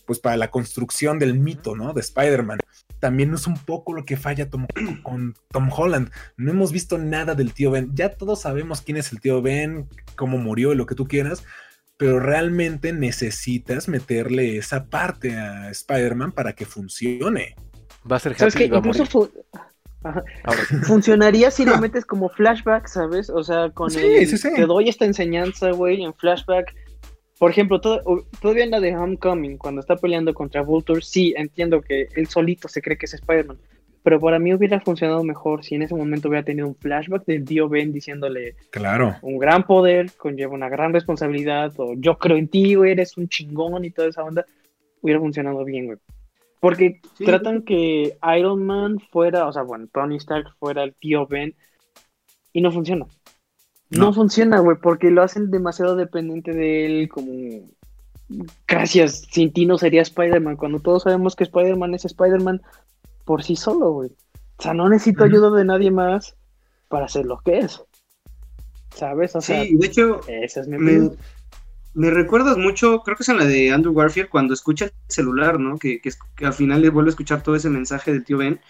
[0.06, 1.92] pues, para la construcción del mito, ¿no?
[1.94, 2.58] De Spider-Man
[3.00, 4.48] también es un poco lo que falla
[5.02, 6.10] con Tom Holland.
[6.36, 7.90] No hemos visto nada del tío Ben.
[7.94, 11.42] Ya todos sabemos quién es el tío Ben, cómo murió y lo que tú quieras,
[11.96, 17.56] pero realmente necesitas meterle esa parte a Spider-Man para que funcione.
[18.10, 19.30] Va a ser ¿Sabes happy, que va a incluso fu-
[20.68, 20.76] sí.
[20.84, 23.30] funcionaría si le metes como flashback, ¿sabes?
[23.30, 26.74] O sea, con Sí, el, sí, te doy esta enseñanza, güey, en flashback.
[27.38, 28.02] Por ejemplo, todo-
[28.40, 32.68] todavía en la de Homecoming, cuando está peleando contra Vulture, sí, entiendo que él solito
[32.68, 33.58] se cree que es Spider-Man.
[34.04, 37.44] Pero para mí hubiera funcionado mejor si en ese momento hubiera tenido un flashback del
[37.44, 39.16] tío Ben diciéndole Claro.
[39.22, 43.28] un gran poder conlleva una gran responsabilidad, o yo creo en ti, güey, eres un
[43.28, 44.44] chingón y toda esa onda,
[45.00, 45.98] hubiera funcionado bien, güey.
[46.64, 47.26] Porque Sí.
[47.26, 51.54] tratan que Iron Man fuera, o sea, bueno, Tony Stark fuera el tío Ben,
[52.54, 53.04] y no funciona.
[53.90, 54.12] No, No.
[54.14, 57.68] funciona, güey, porque lo hacen demasiado dependiente de él, como...
[58.66, 62.62] Gracias, sin ti no sería Spider-Man, cuando todos sabemos que Spider-Man es Spider-Man
[63.26, 64.08] por sí solo, güey.
[64.58, 66.34] O sea, no necesito ayuda de nadie más
[66.88, 67.82] para ser lo que es.
[68.94, 69.36] ¿Sabes?
[69.36, 71.10] O sea, Sí, de hecho, esa es mi me.
[71.94, 75.58] Me recuerdas mucho, creo que es en la de Andrew Garfield, cuando escucha el celular,
[75.60, 75.78] ¿no?
[75.78, 76.10] Que, que,
[76.44, 78.60] al final le vuelve a escuchar todo ese mensaje del tío Ben.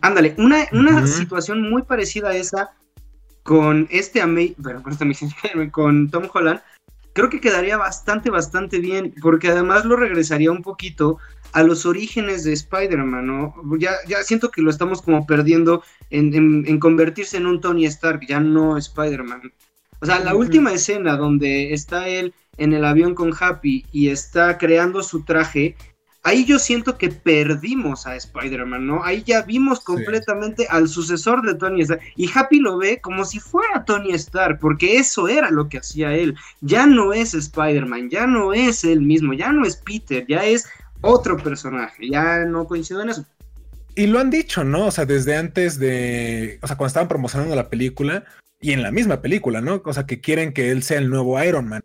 [0.00, 2.70] Ándale, una, una situación muy parecida a esa
[3.42, 5.30] con este Ama- bueno, con este Amazing
[5.72, 6.60] con Tom Holland,
[7.12, 11.18] creo que quedaría bastante, bastante bien, porque además lo regresaría un poquito
[11.52, 13.54] a los orígenes de Spider-Man, ¿no?
[13.78, 17.86] Ya, ya siento que lo estamos como perdiendo en, en- en convertirse en un Tony
[17.86, 19.52] Stark, ya no Spider-Man.
[20.00, 24.56] O sea, la última escena donde está él en el avión con Happy y está
[24.58, 25.76] creando su traje,
[26.22, 29.04] ahí yo siento que perdimos a Spider-Man, ¿no?
[29.04, 32.02] Ahí ya vimos completamente al sucesor de Tony Stark.
[32.16, 36.14] Y Happy lo ve como si fuera Tony Stark, porque eso era lo que hacía
[36.14, 36.34] él.
[36.60, 40.66] Ya no es Spider-Man, ya no es él mismo, ya no es Peter, ya es
[41.02, 42.08] otro personaje.
[42.10, 43.26] Ya no coincido en eso.
[43.96, 44.86] Y lo han dicho, ¿no?
[44.86, 48.24] O sea, desde antes de, o sea, cuando estaban promocionando la película
[48.60, 49.82] y en la misma película, ¿no?
[49.84, 51.84] O sea, que quieren que él sea el nuevo Iron Man.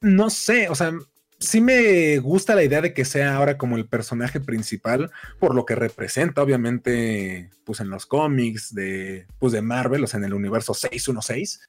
[0.00, 0.92] No sé, o sea,
[1.38, 5.64] sí me gusta la idea de que sea ahora como el personaje principal por lo
[5.64, 10.34] que representa, obviamente, pues en los cómics de, pues de Marvel, o sea, en el
[10.34, 11.68] universo 616,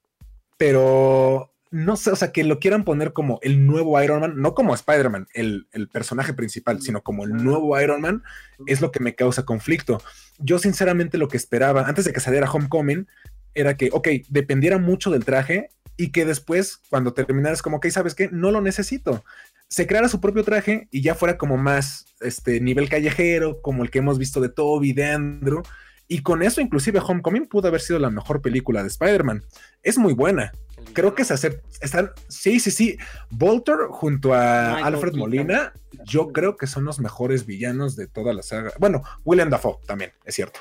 [0.58, 4.56] pero no sé, o sea, que lo quieran poner como el nuevo Iron Man, no
[4.56, 8.24] como Spider-Man, el, el personaje principal, sino como el nuevo Iron Man,
[8.66, 10.02] es lo que me causa conflicto.
[10.40, 13.08] Yo sinceramente lo que esperaba antes de que saliera Homecoming
[13.54, 18.16] era que, ok, dependiera mucho del traje y que después, cuando terminaras como, ok, ¿sabes
[18.16, 18.30] qué?
[18.32, 19.24] No lo necesito.
[19.68, 23.92] Se creara su propio traje y ya fuera como más este nivel callejero, como el
[23.92, 25.62] que hemos visto de Toby, de Andrew.
[26.08, 29.44] Y con eso, inclusive, Homecoming pudo haber sido la mejor película de Spider-Man.
[29.84, 30.52] Es muy buena.
[30.94, 31.68] Creo que se acepta.
[31.82, 32.12] Están.
[32.30, 32.98] Sí, sí, sí.
[33.30, 35.14] Voltor junto a Michael Alfred.
[35.14, 35.74] Molina,
[36.06, 38.72] yo creo que son los mejores villanos de toda la saga.
[38.80, 40.60] Bueno, William Dafoe también, es cierto.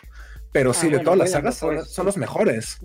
[0.53, 1.57] Pero sí, Ah, de bueno, todas las sagas
[1.89, 2.79] son, los mejores.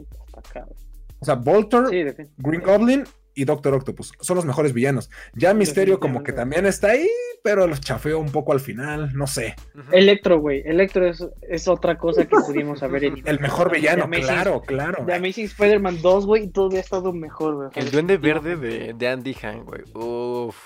[1.20, 3.04] O sea, Sí, defin- Green Goblin
[3.36, 5.10] y Doctor Octopus son los mejores villanos.
[5.34, 7.08] Ya Misterio, como que también está ahí,
[7.42, 9.12] pero los chafeó un poco al final.
[9.16, 9.56] No sé.
[9.92, 10.62] Electro, güey.
[10.66, 13.32] Electro es, es otra cosa que pudimos haber eliminado.
[13.32, 15.06] El mejor villano, The Amazing- claro, claro.
[15.06, 17.70] The Amazing Spider-Man 2, güey, todavía ha estado mejor, güey.
[17.76, 19.82] El duende verde de, de Andy Han, güey.
[19.96, 20.58] Uf.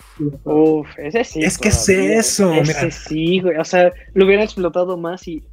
[0.43, 1.43] Uf, ese sí.
[1.43, 2.63] Es que es eso, mira.
[2.63, 3.57] Ese sí, güey.
[3.57, 5.43] O sea, lo hubieran explotado más y.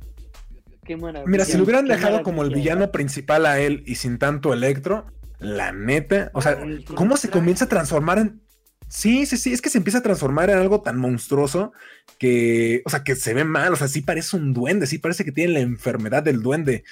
[0.84, 1.30] Qué maravilla.
[1.30, 5.06] Mira, si lo hubieran dejado como el villano principal a él y sin tanto electro,
[5.38, 6.58] la neta, o sea,
[6.94, 8.40] ¿cómo se comienza a transformar en...
[8.88, 11.72] Sí, sí, sí, es que se empieza a transformar en algo tan monstruoso
[12.18, 15.24] que, o sea, que se ve mal, o sea, sí parece un duende, sí parece
[15.24, 16.84] que tiene la enfermedad del duende.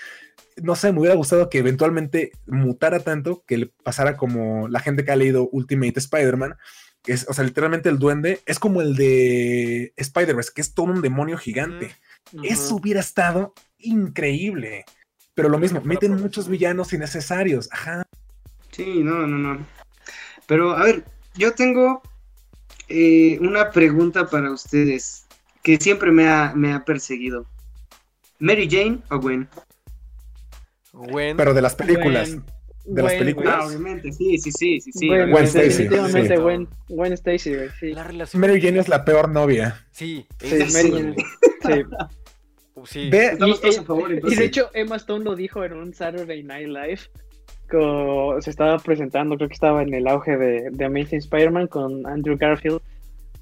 [0.63, 5.05] No sé, me hubiera gustado que eventualmente mutara tanto que le pasara como la gente
[5.05, 6.57] que ha leído Ultimate Spider-Man,
[7.03, 10.87] que es, o sea, literalmente el duende es como el de Spider-Verse, que es todo
[10.87, 11.95] un demonio gigante.
[12.43, 14.85] Eso hubiera estado increíble.
[15.35, 17.69] Pero lo mismo, meten muchos villanos innecesarios.
[17.73, 18.03] Ajá.
[18.71, 19.67] Sí, no, no, no.
[20.47, 21.05] Pero, a ver,
[21.35, 22.03] yo tengo
[22.89, 25.27] eh, una pregunta para ustedes
[25.63, 27.47] que siempre me ha, me ha perseguido.
[28.39, 29.49] ¿Mary Jane o Gwen?
[30.93, 31.37] Gwen.
[31.37, 32.31] Pero de las películas.
[32.31, 32.45] Gwen-
[32.85, 33.55] de las Gwen, películas.
[33.57, 35.07] Ah, obviamente, sí, sí, sí, sí, sí.
[35.07, 36.43] Gwen, Gwen Stacy, definitivamente sí.
[36.43, 37.93] Gwen, Gwen Stacy, güey, sí.
[37.93, 38.41] La relación.
[38.41, 39.87] Mary Jane es la peor novia.
[39.93, 41.15] Sí, Sí, Mary Jane.
[41.63, 41.85] Sí.
[42.87, 43.09] Sí.
[43.11, 44.39] Ve, Estamos Y- todos y- a favor, Y entonces.
[44.39, 47.01] de hecho, Emma Stone lo dijo en un Saturday Night Live.
[48.41, 52.37] se estaba presentando, creo que estaba en el auge de, de Amazing Spider-Man con Andrew
[52.39, 52.81] Garfield.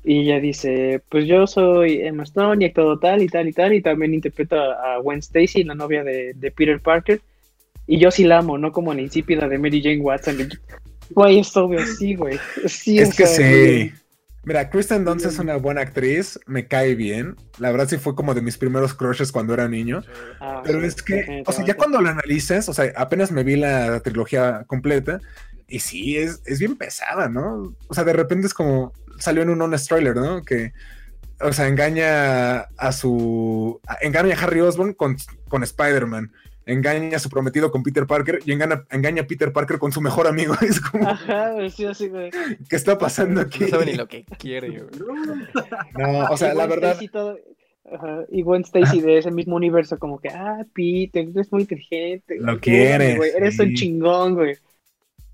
[0.04, 3.52] Y ella dice: Pues yo soy Emma Stone y he actuado tal y tal y
[3.52, 3.74] tal.
[3.74, 7.20] Y también interpreto a, a Gwen Stacy, la novia de, de Peter Parker.
[7.86, 10.36] Y yo sí la amo, no como la insípida de Mary Jane Watson.
[11.10, 12.38] Güey, es obvio, sí, güey.
[12.66, 13.92] Sí, es que sea, sí.
[14.42, 17.36] Mira, Kristen Dunst es una buena actriz, me cae bien.
[17.58, 20.02] La verdad sí fue como de mis primeros crushes cuando era niño.
[20.40, 23.56] ah, Pero es que, o sea, ya cuando lo analizas, o sea, apenas me vi
[23.56, 25.20] la trilogía completa
[25.68, 27.76] y sí, es, es bien pesada, ¿no?
[27.88, 30.42] O sea, de repente es como, salió en un honest trailer, ¿no?
[30.42, 30.72] Que,
[31.40, 35.16] o sea, engaña a su, engaña a Harry Osborn con,
[35.48, 36.32] con Spider-Man,
[36.72, 40.00] engaña a su prometido con Peter Parker y engaña, engaña a Peter Parker con su
[40.00, 40.54] mejor amigo.
[40.62, 42.30] Es como, Ajá, sí, así, güey.
[42.68, 43.60] ¿qué está pasando aquí?
[43.64, 44.90] No sabe ni lo que quiere, güey.
[45.98, 47.38] No, o sea, Y la verdad, Stacy todo-
[47.92, 52.36] ajá, y Gwen Stacy de ese mismo universo, como que, ah, Peter, eres muy inteligente.
[52.38, 53.62] Lo quieres, güey, Eres sí.
[53.62, 54.56] un chingón, güey.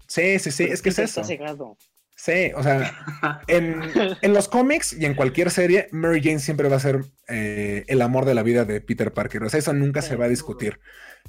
[0.07, 1.21] sí, sí, sí, es que es eso.
[1.21, 1.77] Está cegado.
[2.19, 2.99] Sí, o sea,
[3.47, 3.83] en,
[4.23, 8.01] en los cómics y en cualquier serie, Mary Jane siempre va a ser eh, el
[8.01, 9.43] amor de la vida de Peter Parker.
[9.43, 10.81] O sea, eso nunca se va a discutir.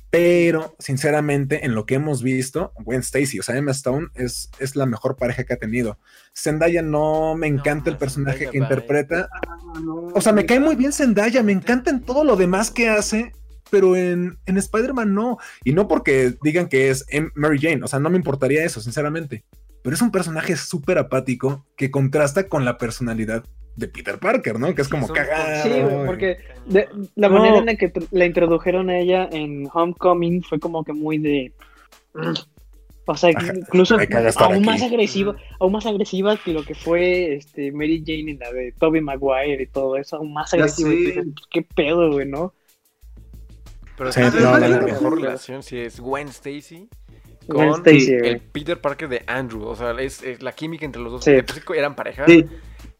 [0.09, 4.75] Pero, sinceramente, en lo que hemos visto, Gwen Stacy, o sea, Emma Stone es, es
[4.75, 5.99] la mejor pareja que ha tenido.
[6.35, 9.29] Zendaya no me encanta el personaje Zendaya, que interpreta.
[9.31, 12.71] Ah, no, O sea, me cae muy bien Zendaya, me encanta en todo lo demás
[12.71, 13.33] que hace,
[13.69, 15.37] pero en, en Spider-Man no.
[15.63, 19.43] Y no porque digan que es Mary Jane, o sea, no me importaría eso, sinceramente.
[19.83, 23.45] Pero es un personaje súper apático que contrasta con la personalidad
[23.77, 24.73] de Peter Parker, ¿no?
[24.75, 25.63] Que es como cagado.
[25.63, 27.35] Sí, güey, porque de- la No.
[27.39, 31.53] manera en la que la introdujeron a ella en Homecoming fue como que muy de.
[33.09, 34.65] O sea, Ajá, incluso aún aquí.
[34.65, 38.73] más agresiva, aún más agresiva que lo que fue este Mary Jane en la de
[38.73, 40.89] Tobey Maguire y todo eso, aún más agresivo.
[41.49, 42.53] ¿Qué pedo, güey, no?
[43.97, 46.89] Pero Sí, ¿sabes no, la mejor relación si es Gwen Stacy
[47.47, 49.63] Gwen con Stacy, el Peter Parker de Andrew.
[49.63, 51.23] O sea, es, es la química entre los dos.
[51.23, 51.31] Sí
[51.75, 52.45] eran pareja, Sí,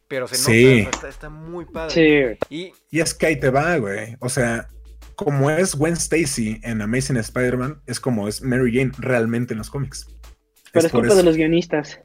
[0.08, 0.64] pero se nota, Sí.
[0.80, 2.38] o sea, está, está muy padre.
[2.48, 2.54] Sí.
[2.54, 4.16] Y Y es que ahí te va, güey.
[4.20, 4.68] O sea,
[5.14, 9.70] como es Gwen Stacy en Amazing Spider-Man, es como es Mary Jane realmente en los
[9.70, 10.06] cómics.
[10.72, 11.16] Pero es por culpa eso.
[11.18, 12.00] de los guionistas.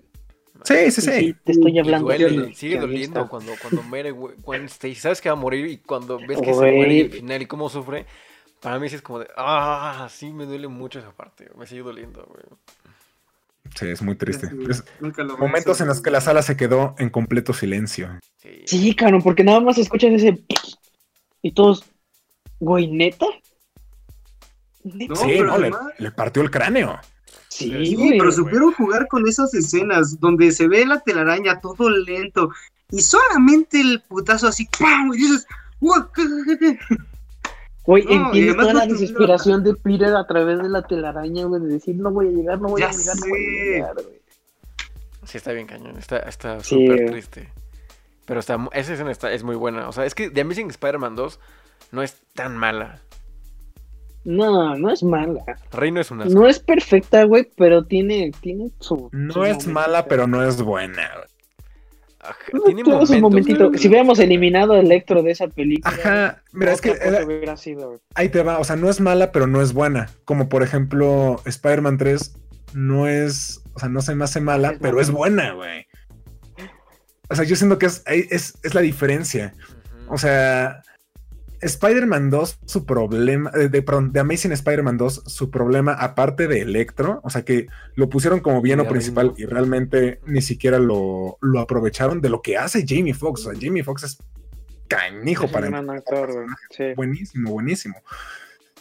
[0.63, 1.11] Sí, sí, sí.
[1.11, 2.07] sí, te estoy hablando.
[2.07, 2.81] duele, de sigue guionista.
[2.81, 4.95] doliendo cuando, cuando muere Gwen Stacy.
[4.95, 6.75] Sabes que va a morir y cuando ves que se Güey.
[6.77, 8.05] muere y el final y cómo sufre,
[8.61, 11.49] para mí sí es como de, ah, sí me duele mucho esa parte.
[11.57, 12.43] Me sigue doliendo, güey.
[13.75, 14.49] Sí, es muy triste.
[14.49, 14.83] sí, Es
[15.39, 18.19] momentos en los que la sala se quedó en completo silencio.
[18.37, 18.49] Sí.
[18.65, 20.43] Sí, cabrón, porque nada más escuchas ese.
[21.41, 21.83] Y todos.
[22.59, 23.25] Güey, neta.
[24.83, 25.13] ¿Neta?
[25.13, 26.99] No, sí, pero no, le, además- le partió el cráneo.
[27.49, 28.17] Sí, Sí, güey.
[28.17, 32.49] pero supieron jugar con esas escenas donde se ve la telaraña todo lento
[32.89, 35.11] y solamente el putazo así, ¡pam!
[35.13, 35.45] Y dices,
[35.79, 36.07] "What?
[37.85, 41.67] Güey, No, además toda la desesperación de Peter a través de la telaraña, güey, de
[41.67, 44.21] decir no voy a llegar, no voy Ya a llegar, no voy a llegar, güey.
[45.25, 45.97] Sí, está bien cañón.
[45.97, 47.49] Está está Sí, súper triste.
[48.25, 49.89] Pero está, esa escena está, es muy buena.
[49.89, 51.39] O sea, es que The Amazing Spider-Man 2
[51.91, 53.01] no es tan mala.
[54.23, 55.43] No, no es mala.
[55.71, 56.23] Reino es una.
[56.25, 59.09] No es perfecta, güey, pero tiene, tiene su.
[59.11, 61.09] No su es mala, pero no es buena.
[61.15, 61.27] güey.
[62.65, 62.83] Tiene
[63.21, 63.71] momentito.
[63.75, 66.91] Si hubiéramos eliminado a Electro de esa película, Ajá, mira, es que
[67.25, 68.59] hubiera sido, ahí te va.
[68.59, 70.09] O sea, no es mala, pero no es buena.
[70.25, 72.35] Como por ejemplo, Spider-Man 3
[72.73, 75.87] no es, o sea, no se me hace mala, Es pero es buena, güey.
[77.29, 79.53] O sea, yo siento que es, es, es la diferencia.
[80.07, 80.82] O sea,
[81.63, 87.19] Spider-Man 2, su problema, de, perdón, de Amazing Spider-Man 2, su problema, aparte de Electro,
[87.23, 92.21] o sea que lo pusieron como villano principal y realmente ni siquiera lo, lo aprovecharon
[92.21, 93.45] de lo que hace Jamie Foxx.
[93.45, 94.17] O sea, Jamie Foxx es
[94.87, 96.45] canijo Es para un gran actor.
[96.69, 96.83] Sí.
[96.95, 97.95] buenísimo, buenísimo.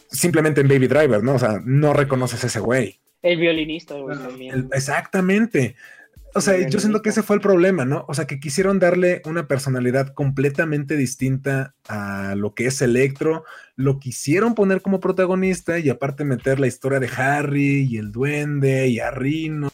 [0.09, 1.33] Simplemente en Baby Driver, ¿no?
[1.35, 2.99] O sea, no reconoces a ese güey.
[3.21, 4.53] El violinista, güey, Bueno, también.
[4.55, 5.75] El- exactamente.
[6.35, 8.05] O sea, yo siento que ese fue el problema, ¿no?
[8.07, 13.43] O sea, que quisieron darle una personalidad completamente distinta a lo que es Electro,
[13.75, 18.87] lo quisieron poner como protagonista y aparte meter la historia de Harry y el duende
[18.87, 19.69] y a Rino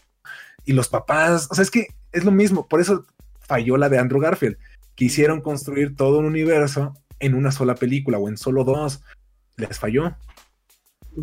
[0.65, 1.47] y los papás.
[1.49, 3.05] O sea, es que es lo mismo, por eso
[3.39, 4.57] falló la de Andrew Garfield.
[4.95, 9.01] Quisieron construir todo un universo en una sola película o en solo dos.
[9.55, 10.15] Les falló.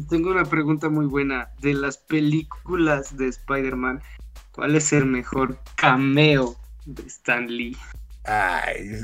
[0.08, 1.50] Tengo una pregunta muy buena.
[1.60, 4.02] De las películas de Spider-Man,
[4.56, 7.76] ¿cuál es el mejor cameo de Stan Lee?
[8.24, 9.02] Ay,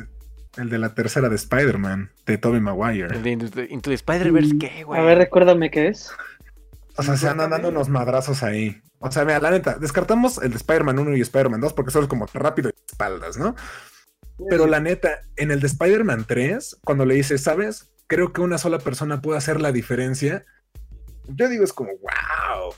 [0.57, 3.15] el de la tercera de Spider-Man, de Tobey Maguire.
[3.15, 5.01] El de Into the, Into the Spider-Verse, ¿qué, güey?
[5.01, 6.11] A ver, recuérdame qué es.
[6.97, 8.83] O sea, se andan dando unos madrazos ahí.
[8.99, 12.09] O sea, mira, la neta, descartamos el de Spider-Man 1 y Spider-Man 2 porque son
[12.09, 13.55] como rápido y espaldas, ¿no?
[14.51, 17.93] Pero la neta, en el de Spider-Man 3, cuando le dice, ¿sabes?
[18.13, 20.45] creo que una sola persona puede hacer la diferencia,
[21.29, 22.75] yo digo es como, wow.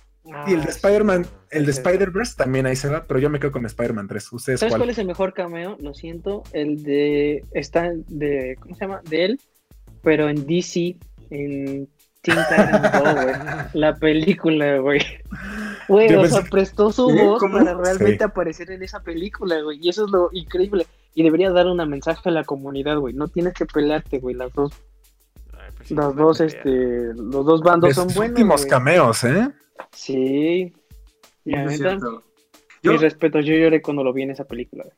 [0.47, 1.79] Y el de Ah, Spider-Man, el de sí.
[1.81, 4.33] Spider-Verse también ahí se va, pero yo me quedo con Spider-Man 3.
[4.33, 4.81] ¿Ustedes ¿Sabes cuál?
[4.81, 5.77] cuál es el mejor cameo?
[5.81, 7.45] Lo siento, el de.
[7.53, 8.57] Está de.
[8.61, 9.03] ¿Cómo se llama?
[9.09, 9.41] De él,
[10.03, 10.97] pero en DC,
[11.31, 11.89] en
[12.23, 13.35] Teen Titans Go, güey.
[13.75, 15.01] La película, güey.
[15.89, 17.19] Güey, o pensé sea, prestó su ¿Sí?
[17.19, 17.59] voz ¿Cómo?
[17.59, 19.79] para realmente aparecer en esa película, güey.
[19.83, 20.87] Y eso es lo increíble.
[21.15, 23.13] Y debería dar un mensaje a la comunidad, güey.
[23.13, 24.35] No tienes que pelearte, güey.
[24.35, 24.73] Las dos,
[25.89, 26.47] Pues sí, una dos, pelea.
[26.47, 28.31] este, los dos bandos son buenos.
[28.31, 28.71] últimos güey.
[28.71, 29.51] cameos, ¿eh?
[29.93, 30.73] Sí.
[31.45, 32.23] Y la Es neta, cierto.
[32.83, 34.85] Yo, mis respetos, yo lloré cuando lo vi en esa película.
[34.85, 34.97] güey.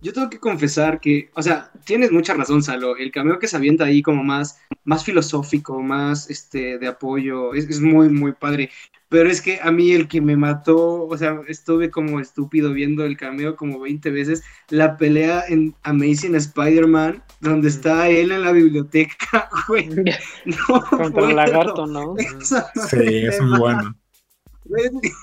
[0.00, 2.96] Yo tengo que confesar que, o sea, tienes mucha razón, Salo.
[2.96, 7.68] El cameo que se avienta ahí como más, más filosófico, más este de apoyo, es,
[7.68, 8.70] es muy, muy padre.
[9.08, 13.04] Pero es que a mí el que me mató, o sea, estuve como estúpido viendo
[13.04, 18.52] el cameo como 20 veces, la pelea en Amazing Spider-Man, donde está él en la
[18.52, 19.88] biblioteca, güey.
[20.44, 22.14] No Contra el lagarto, ¿no?
[22.40, 23.96] Esa Sí, es muy bueno.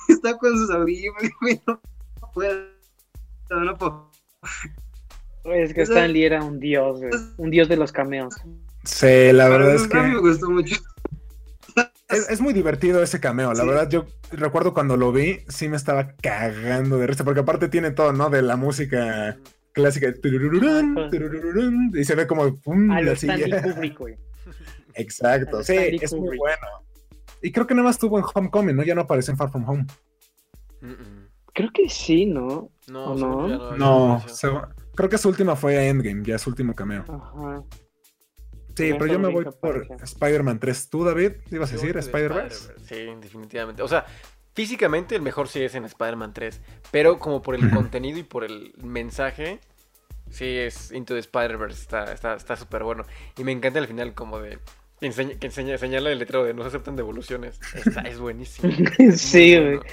[0.10, 1.80] Está con sus audífonos, güey, no
[2.34, 2.66] puedo.
[3.52, 4.15] No puedo.
[5.46, 7.12] Es que Stan Lee era un dios, güey.
[7.38, 8.34] Un dios de los cameos.
[8.84, 10.76] Sí, la Pero verdad es a mí me que gustó mucho.
[12.10, 13.54] es, es muy divertido ese cameo.
[13.54, 13.68] La Sí.
[13.68, 17.92] verdad, yo recuerdo cuando lo vi, sí me estaba cagando de risa, porque aparte tiene
[17.92, 18.30] todo, ¿no?
[18.30, 19.38] De la música
[19.74, 20.08] clásica.
[21.94, 23.28] Y se ve como pum, A lo así.
[23.30, 24.16] Stanley Kubrick, güey.
[24.96, 26.68] Exacto, a sí, Stanley es muy bueno.
[27.42, 28.84] Y creo que nada más estuvo en Homecoming, ¿no?
[28.84, 29.86] Ya no apareció en Far From Home.
[30.82, 31.15] Mm, mm.
[31.56, 32.70] Creo que sí, ¿no?
[32.88, 33.78] No, ¿O según no?
[33.78, 34.50] No, se-
[34.94, 37.04] creo que su última fue a Endgame, ya su último cameo.
[37.08, 37.64] Ajá.
[38.76, 39.88] Sí, pero yo me voy por.
[40.04, 40.90] Spider-Man 3.
[40.90, 41.32] ¿Tú, David?
[41.50, 42.74] ¿Ibas a decir Spider-Verse?
[42.84, 43.82] Sí, definitivamente.
[43.82, 44.06] O sea,
[44.54, 46.60] físicamente el mejor sí es en Spider-Man 3,
[46.92, 49.62] pero como por el contenido y por el mensaje,
[50.30, 53.06] sí es Into the Spider-Verse, está está está súper bueno.
[53.38, 54.60] Y me encanta el final como de
[55.00, 57.62] que enseña, que enseña, señala el letrero de no se aceptan devoluciones.
[57.74, 58.74] Está- es buenísimo.
[59.16, 59.78] sí, güey.
[59.78, 59.84] bueno.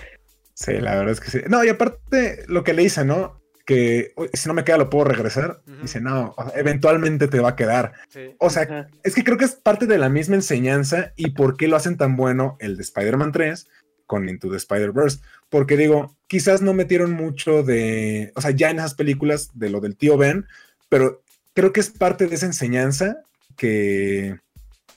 [0.55, 1.41] Sí, la verdad es que sí.
[1.49, 3.41] No, y aparte, lo que le dice, ¿no?
[3.65, 5.63] Que "Uy, si no me queda, lo puedo regresar.
[5.81, 7.93] Dice, no, o sea, eventualmente te va a quedar.
[8.09, 8.35] Sí.
[8.39, 11.69] O sea, es que creo que es parte de la misma enseñanza y por qué
[11.69, 13.69] lo hacen tan bueno el de Spider-Man 3
[14.07, 15.21] con Into the Spider-Verse.
[15.49, 19.81] Porque digo, quizás no metieron mucho de, o sea, ya en esas películas de lo
[19.81, 20.47] del tío Ben,
[20.89, 21.23] pero
[21.55, 23.23] creo que es parte de esa enseñanza
[23.57, 24.39] que,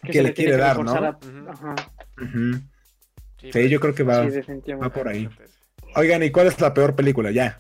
[0.02, 0.92] que le quiere dar, ¿no?
[0.94, 1.20] a-.
[3.40, 4.40] Sí, Sí, yo creo que va, Sí,
[4.74, 5.30] va por ahí.
[5.96, 7.32] Oigan, ¿y cuál es la peor película?
[7.32, 7.58] Ya,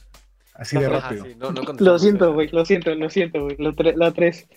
[0.55, 1.25] así de Ajá, rápido.
[1.25, 3.55] sí, no- no Lo siento, güey, lo siento, lo siento, güey.
[3.57, 4.47] tre- La 3.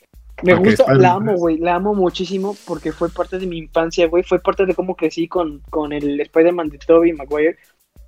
[0.45, 1.41] Me Ok, gusta, la amo, 3.
[1.41, 4.23] güey, la amo muchísimo porque fue parte de mi infancia, güey.
[4.23, 7.57] Fue parte de cómo crecí con, con el Spider-Man de Tobey Maguire.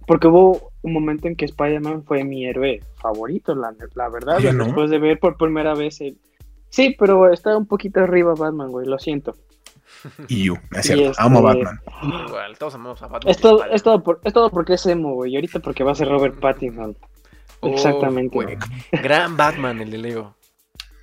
[0.06, 4.52] Porque hubo un momento en que Spider-Man fue mi héroe favorito, la, la verdad, güey,
[4.54, 4.64] ¿no?
[4.64, 6.18] después de ver por primera vez el...
[6.68, 9.36] Sí, pero está un poquito arriba Batman, güey, lo siento.
[10.28, 11.78] Y you, es cierto, este- amo Batman.
[12.02, 13.30] Igual, todos amamos a Batman.
[13.30, 15.92] Es todo, es, todo por- es todo porque es emo, güey, y ahorita porque va
[15.92, 16.96] a ser Robert Pattinson.
[17.60, 18.34] Oh, Exactamente.
[18.34, 18.56] güey.
[18.92, 19.98] Gran Batman, el de.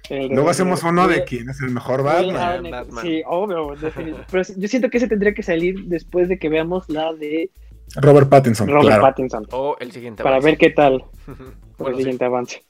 [0.10, 2.38] El de- Luego hacemos uno de quién es el mejor Will Batman.
[2.38, 3.04] Arnett, Batman.
[3.06, 6.89] Sí, obvio, definit- Pero yo siento que ese tendría que salir después de que veamos
[6.89, 7.52] la de
[7.98, 9.02] Robert Pattinson, Robert claro.
[9.04, 9.45] Pattinson.
[9.52, 10.24] O el siguiente.
[10.24, 10.50] Para avance.
[10.50, 11.04] ver qué tal
[11.78, 12.02] Bueno, el sí.
[12.04, 12.64] siguiente avance.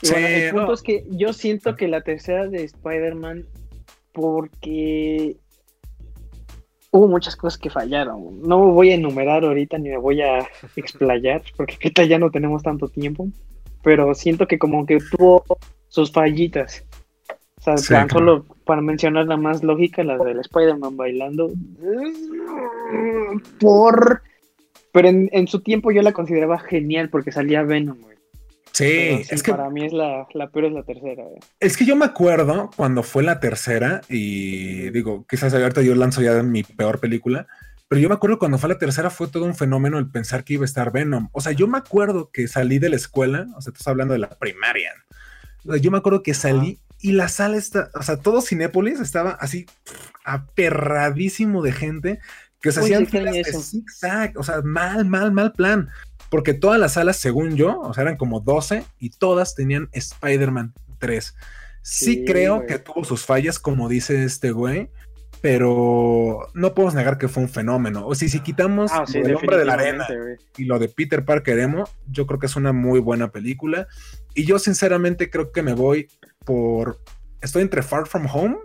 [0.00, 0.72] Y Sí, bueno, el punto no.
[0.74, 3.44] es que yo siento que la tercera de Spider-Man,
[4.12, 5.36] porque
[6.92, 8.40] hubo muchas cosas que fallaron.
[8.42, 12.62] No voy a enumerar ahorita ni me voy a explayar, porque ahorita ya no tenemos
[12.62, 13.26] tanto tiempo.
[13.82, 15.44] Pero siento que como que tuvo
[15.88, 16.84] sus fallitas.
[17.58, 18.24] O sea, Sí, tan claro.
[18.26, 21.50] solo para mencionar la más lógica, la del Spider-Man bailando.
[23.60, 24.22] Por.
[24.92, 27.98] Pero en, en su tiempo yo la consideraba genial porque salía Venom.
[28.72, 31.38] Sí, Pero sí, es que para mí es la, la peor es la tercera, güey.
[31.60, 36.22] Es que yo me acuerdo cuando fue la tercera, y digo, quizás ahorita yo lanzo
[36.22, 37.46] ya mi peor película,
[37.92, 40.54] pero yo me acuerdo cuando fue la tercera fue todo un fenómeno el pensar que
[40.54, 41.28] iba a estar Venom.
[41.32, 44.20] O sea, yo me acuerdo que salí de la escuela, o sea, estás hablando de
[44.20, 44.92] la primaria.
[45.64, 49.66] Yo me acuerdo que salí y la sala está, o sea, todo Cinépolis estaba así
[49.84, 52.20] pff, aperradísimo de gente
[52.62, 55.90] que se Uy, hacían filas de zigzag, o sea, mal, mal, mal plan.
[56.32, 60.72] Porque todas las salas, según yo, o sea, eran como 12 y todas tenían Spider-Man
[60.98, 61.34] 3.
[61.82, 62.66] Sí, Sí, creo güey.
[62.68, 64.88] que tuvo sus fallas, como dice este güey,
[65.42, 68.06] pero no podemos negar que fue un fenómeno.
[68.06, 70.36] O sea, si quitamos Ah, sí, del hombre de la arena güey.
[70.56, 73.86] y lo de Peter Parker emo, yo creo que es una muy buena película.
[74.34, 76.08] Y yo sinceramente creo que me voy
[76.46, 76.98] por...
[77.42, 78.56] Estoy entre Far From Home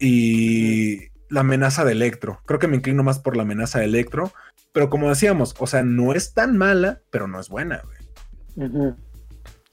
[0.00, 2.40] y la amenaza de Electro.
[2.46, 4.32] Creo que me inclino más por la amenaza de Electro.
[4.72, 7.82] Pero como decíamos, o sea, no es tan mala, pero no es buena.
[7.84, 8.92] güey.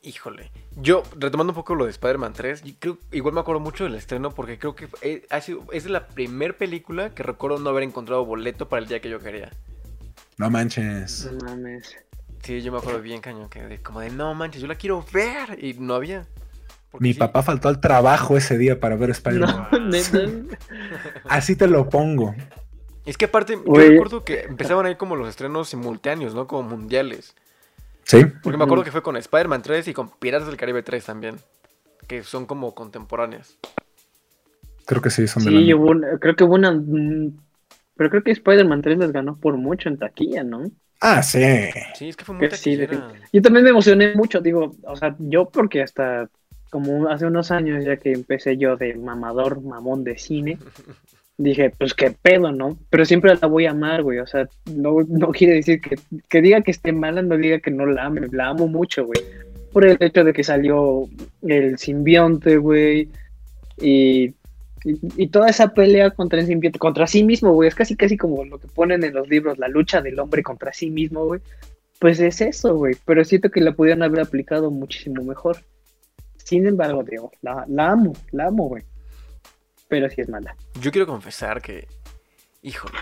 [0.02, 0.52] Híjole.
[0.78, 3.96] Yo, retomando un poco lo de Spider-Man 3, yo creo, igual me acuerdo mucho del
[3.96, 7.84] estreno porque creo que he- ha sido, es la primera película que recuerdo no haber
[7.84, 9.52] encontrado boleto para el día que yo quería.
[10.38, 11.32] No manches.
[11.32, 11.96] No mames.
[12.44, 15.04] Sí, yo me acuerdo bien, cañón, que de- como de no manches, yo la quiero
[15.12, 15.58] ver.
[15.64, 16.28] Y no había.
[17.00, 19.68] Mi sí, papá faltó al trabajo ese día para ver Spider-Man.
[19.90, 20.58] No.
[21.30, 22.36] Así te lo pongo.
[23.06, 23.90] Es que aparte, yo Güey.
[23.90, 26.48] recuerdo que empezaban ahí como los estrenos simultáneos, ¿no?
[26.48, 27.36] Como mundiales.
[28.04, 28.26] Sí.
[28.44, 31.36] Porque me acuerdo que fue con Spider-Man 3 y con Piratas del Caribe 3 también.
[32.08, 33.58] Que son como contemporáneas.
[34.86, 36.72] Creo que sí, son de Sí, la- hubo una- creo que hubo una.
[36.72, 37.38] mm,
[37.98, 40.70] Pero creo que Spider-Man 3 les ganó por mucho en taquilla, ¿no?
[41.00, 41.40] Ah, sí.
[41.96, 43.14] Sí, es que fue muy Que sí, taquillera.
[43.32, 46.28] Yo también me emocioné mucho, digo, o sea, yo porque hasta
[46.70, 50.60] como hace unos años ya que empecé yo de mamador, mamón de cine,
[51.38, 52.78] dije, pues qué pedo, ¿no?
[52.90, 55.98] Pero siempre la voy a amar, güey, o sea, no, no quiere decir que,
[56.30, 59.22] que diga que esté mala, no diga que no la ame, la amo mucho, güey.
[59.74, 61.10] Por el hecho de que salió
[61.42, 63.10] el simbionte, güey,
[63.78, 64.34] y,
[64.84, 68.46] y, toda esa pelea contra el simbionte, contra sí mismo, güey, es casi casi como
[68.46, 71.42] lo que ponen en los libros, la lucha del hombre contra sí mismo, güey.
[72.00, 72.96] Pues es eso, güey.
[73.06, 75.58] Pero siento que la pudieran haber aplicado muchísimo mejor.
[76.38, 78.84] Sin embargo, digo, la amo, la amo, güey.
[79.88, 80.56] Pero sí es mala.
[80.80, 81.88] Yo quiero confesar que,
[82.62, 82.98] híjole,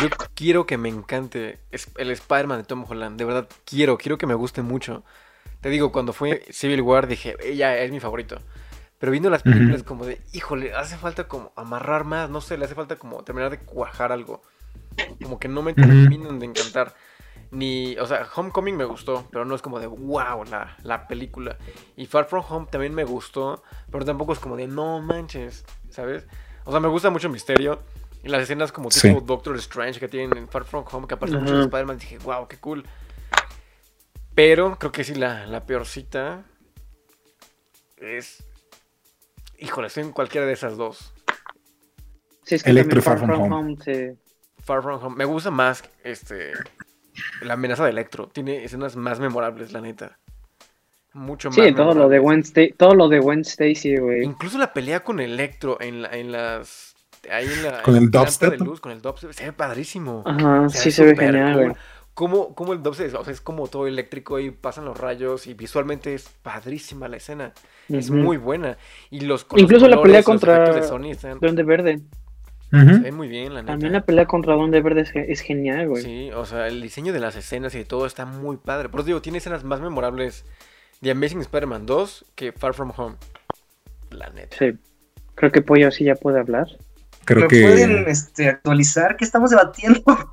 [0.00, 3.18] yo quiero que me encante el Spider-Man de Tom Holland.
[3.18, 5.04] De verdad, quiero, quiero que me guste mucho.
[5.60, 8.38] Te digo, cuando fue Civil War dije, ella es mi favorito.
[8.98, 12.64] Pero viendo las películas como de, híjole, hace falta como amarrar más, no sé, le
[12.64, 14.42] hace falta como terminar de cuajar algo.
[15.22, 16.94] Como que no me terminan de encantar.
[17.50, 21.56] Ni, o sea, Homecoming me gustó, pero no es como de, wow, la, la película.
[21.96, 25.64] Y Far From Home también me gustó, pero tampoco es como de, no manches,
[25.98, 26.24] ¿sabes?
[26.64, 27.80] O sea, me gusta mucho el misterio.
[28.22, 29.08] Y las escenas como Sí.
[29.08, 31.64] tipo Doctor Strange que tienen en Far From Home, que aparece mucho de Ajá.
[31.66, 32.84] Spider-Man, dije, wow, qué cool.
[34.34, 36.44] Pero creo que sí, la, la peorcita
[37.96, 38.44] es...
[39.58, 41.12] Híjole, estoy en cualquiera de esas dos.
[42.44, 43.76] Sí, es que Electro Far From Home.
[43.84, 44.16] sí.
[44.64, 45.16] Far From Home.
[45.16, 46.52] Me gusta más este
[47.42, 48.28] la amenaza de Electro.
[48.28, 50.18] Tiene escenas más memorables, la neta.
[51.14, 51.56] Mucho más.
[51.56, 52.20] Sí, todo lo de.
[52.20, 54.22] Wednesday, todo lo de Wednesday, sí, güey.
[54.24, 56.94] Incluso la pelea con Electro en, la- en las.
[57.30, 57.82] Ahí en la.
[57.82, 58.50] ¿Con en el dubstep?
[58.52, 59.32] de luz, con el dubstep.
[59.32, 60.22] Se ve padrísimo.
[60.26, 61.64] Ajá, Se sí se ve genial, cool.
[61.64, 61.76] güey.
[62.14, 65.54] ¿Cómo, cómo el dubstep o sea, es como todo eléctrico y pasan los rayos y
[65.54, 67.52] visualmente es padrísima la escena.
[67.88, 68.76] Es muy buena.
[69.10, 72.00] Y los, Incluso la pelea contra de Sony están- Duende Verde.
[72.70, 73.72] Se ven muy bien, la neta.
[73.72, 76.02] También la pelea contra Duende Verde es, es genial, güey.
[76.02, 78.88] Sí, o sea, el diseño de las escenas y de todo está muy padre.
[78.90, 80.44] Por eso digo, tiene escenas más memorables
[81.00, 83.16] de Amazing Spider-Man 2 que Far From Home.
[84.10, 84.56] La neta.
[84.58, 84.72] Sí.
[85.34, 86.66] Creo que Pollo sí ya puede hablar.
[87.24, 87.62] Creo ¿Me que.
[87.62, 89.16] pueden este, actualizar?
[89.16, 90.02] ¿Qué estamos debatiendo?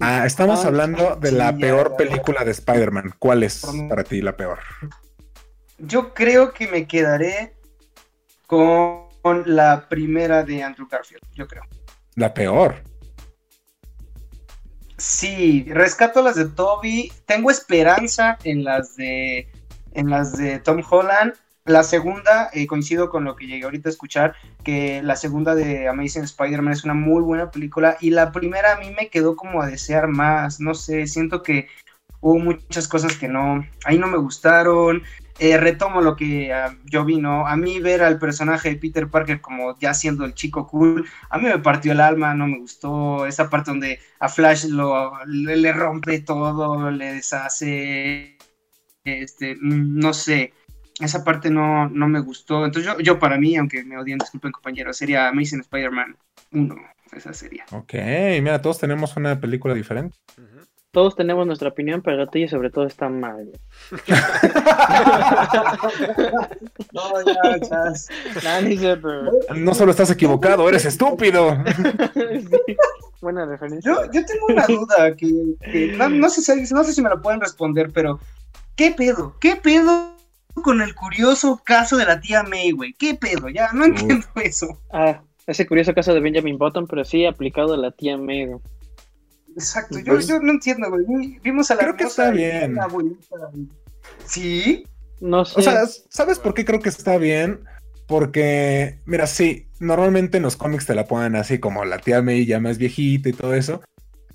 [0.00, 1.96] Ah, estamos Ah, hablando de la ya, peor ya.
[1.96, 3.14] película de Spider-Man.
[3.18, 4.60] ¿Cuál es para ti la peor?
[5.78, 7.56] Yo creo que me quedaré
[8.46, 9.08] con
[9.46, 11.64] la primera de Andrew Garfield, yo creo.
[12.14, 12.76] La peor.
[14.96, 17.12] Sí, rescato las de Toby.
[17.26, 19.48] Tengo esperanza en las de
[19.98, 21.34] en las de Tom Holland.
[21.64, 24.34] La segunda, eh, coincido con lo que llegué ahorita a escuchar,
[24.64, 27.98] que la segunda de Amazing Spider-Man es una muy buena película.
[28.00, 30.60] Y la primera a mí me quedó como a desear más.
[30.60, 31.68] No sé, siento que
[32.20, 35.02] hubo muchas cosas que no, ahí no me gustaron.
[35.40, 37.46] Eh, retomo lo que ah, yo vi, ¿no?
[37.46, 41.38] A mí ver al personaje de Peter Parker como ya siendo el chico cool, a
[41.38, 43.26] mí me partió el alma, no me gustó.
[43.26, 48.37] Esa parte donde a Flash lo, le, le rompe todo, le deshace,
[49.04, 50.52] este, no sé,
[51.00, 52.64] esa parte no, no me gustó.
[52.64, 56.16] Entonces yo, yo para mí, aunque me odien, disculpen compañeros, sería Amazing Spider-Man
[56.52, 56.76] 1,
[57.12, 57.64] esa sería.
[57.72, 57.94] Ok,
[58.42, 60.16] mira, todos tenemos una película diferente.
[60.90, 63.50] Todos tenemos nuestra opinión, pero la tuya sobre todo está mal.
[66.92, 68.08] No, ya, chas.
[69.54, 71.56] No solo estás equivocado, eres estúpido.
[72.14, 72.76] Sí.
[73.20, 73.92] Buena referencia.
[73.92, 77.10] Yo, yo tengo una duda que, que no, no sé si, no sé si me
[77.10, 78.20] la pueden responder, pero
[78.78, 79.36] ¿qué pedo?
[79.40, 80.16] ¿Qué pedo
[80.54, 82.94] con el curioso caso de la tía May, güey?
[82.94, 83.48] ¿Qué pedo?
[83.50, 84.80] Ya, no entiendo eso.
[84.90, 88.46] Ah, ese curioso caso de Benjamin Button, pero sí aplicado a la tía May.
[88.46, 88.60] güey.
[89.54, 91.04] Exacto, yo, yo no entiendo, güey.
[91.08, 92.74] Vi- Vimos a la Creo que está bien.
[92.76, 93.36] la abuelita.
[94.24, 94.84] ¿Sí?
[95.20, 95.58] No sé.
[95.58, 97.60] O sea, ¿sabes por qué creo que está bien?
[98.06, 102.46] Porque, mira, sí, normalmente en los cómics te la ponen así como la tía May
[102.46, 103.82] ya más viejita y todo eso.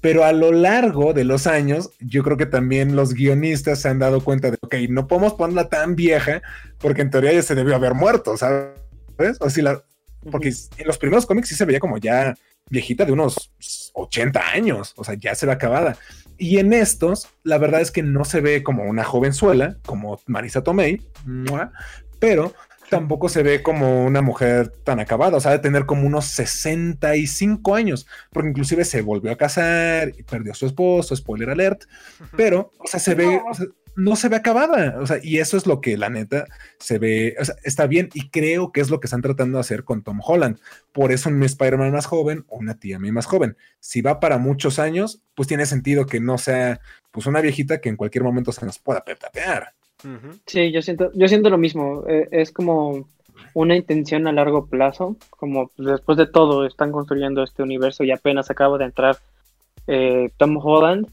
[0.03, 3.99] Pero a lo largo de los años, yo creo que también los guionistas se han
[3.99, 6.41] dado cuenta de, ok, no podemos ponerla tan vieja
[6.79, 8.73] porque en teoría ya se debió haber muerto, ¿sabes?
[9.39, 9.81] O si la,
[10.29, 12.35] porque en los primeros cómics sí se veía como ya
[12.69, 13.53] viejita de unos
[13.93, 15.95] 80 años, o sea, ya se ve acabada.
[16.37, 20.65] Y en estos, la verdad es que no se ve como una jovenzuela, como Marisa
[20.65, 21.01] Tomei,
[22.19, 22.53] pero
[22.93, 27.75] tampoco se ve como una mujer tan acabada, o sea, de tener como unos 65
[27.75, 31.83] años, porque inclusive se volvió a casar y perdió a su esposo, spoiler alert,
[32.37, 33.41] pero, o sea, se ve,
[33.95, 34.99] no se ve acabada.
[34.99, 36.45] O sea, y eso es lo que la neta
[36.79, 39.61] se ve, o sea, está bien y creo que es lo que están tratando de
[39.61, 40.59] hacer con Tom Holland.
[40.91, 43.57] Por eso un Spider-Man más joven o una tía más joven.
[43.79, 46.79] Si va para muchos años, pues tiene sentido que no sea
[47.11, 49.73] pues una viejita que en cualquier momento se nos pueda petapear.
[50.45, 52.03] Sí, yo siento, yo siento lo mismo.
[52.07, 53.07] Eh, es como
[53.53, 58.49] una intención a largo plazo, como después de todo están construyendo este universo y apenas
[58.49, 59.17] acaba de entrar
[59.87, 61.07] eh, Tom Holland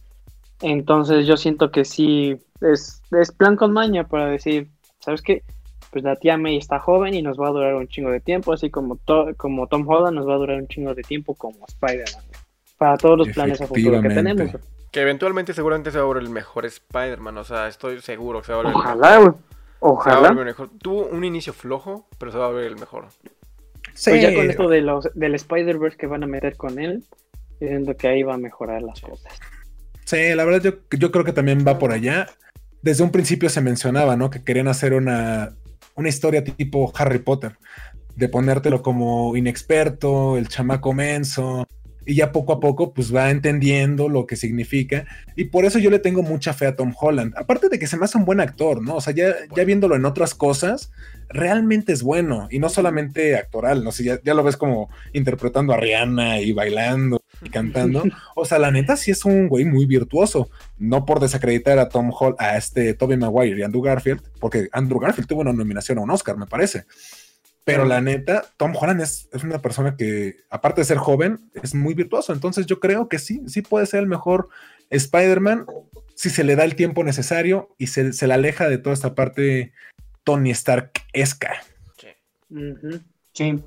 [0.62, 4.68] entonces yo siento que sí, es, es plan con maña para decir,
[5.00, 5.42] ¿sabes qué?
[5.90, 8.52] Pues la tía May está joven y nos va a durar un chingo de tiempo,
[8.52, 8.98] así como,
[9.36, 12.24] como Tom Holland nos va a durar un chingo de tiempo como Spider-Man.
[12.78, 14.50] Para todos los planes a futuro que tenemos.
[14.90, 18.46] Que eventualmente seguramente se va a volver el mejor Spider-Man, o sea, estoy seguro que
[18.46, 19.32] se va a volver Ojalá, güey.
[19.80, 20.32] Ojalá.
[20.32, 20.70] mejor.
[20.78, 23.08] Tuvo un inicio flojo, pero se va a ver el mejor.
[23.94, 24.10] Sí.
[24.10, 27.04] Pues ya con esto de los, del Spider-Verse que van a meter con él,
[27.60, 29.32] diciendo que ahí va a mejorar las cosas.
[30.04, 32.26] Sí, la verdad yo, yo creo que también va por allá.
[32.82, 34.30] Desde un principio se mencionaba, ¿no?
[34.30, 35.54] Que querían hacer una,
[35.94, 37.56] una historia tipo Harry Potter,
[38.16, 41.66] de ponértelo como inexperto, el chamaco menso,
[42.06, 45.06] y ya poco a poco pues va entendiendo lo que significa
[45.36, 47.34] y por eso yo le tengo mucha fe a Tom Holland.
[47.36, 48.96] Aparte de que se me hace un buen actor, ¿no?
[48.96, 50.90] O sea, ya, ya viéndolo en otras cosas,
[51.28, 55.72] realmente es bueno y no solamente actoral, no sé, ya, ya lo ves como interpretando
[55.72, 58.02] a Rihanna y bailando y cantando.
[58.34, 60.48] O sea, la neta sí es un güey muy virtuoso,
[60.78, 64.98] no por desacreditar a Tom Holland, a este Tobey Maguire y Andrew Garfield, porque Andrew
[64.98, 66.84] Garfield tuvo una nominación a un Oscar, me parece.
[67.64, 71.94] Pero la neta, Tom Holland es, una persona que, aparte de ser joven, es muy
[71.94, 72.32] virtuoso.
[72.32, 74.48] Entonces yo creo que sí, sí puede ser el mejor
[74.88, 75.66] Spider-Man
[76.14, 79.14] si se le da el tiempo necesario y se, se le aleja de toda esta
[79.14, 79.72] parte
[80.24, 81.62] Tony Stark-esca.
[83.32, 83.62] Sí.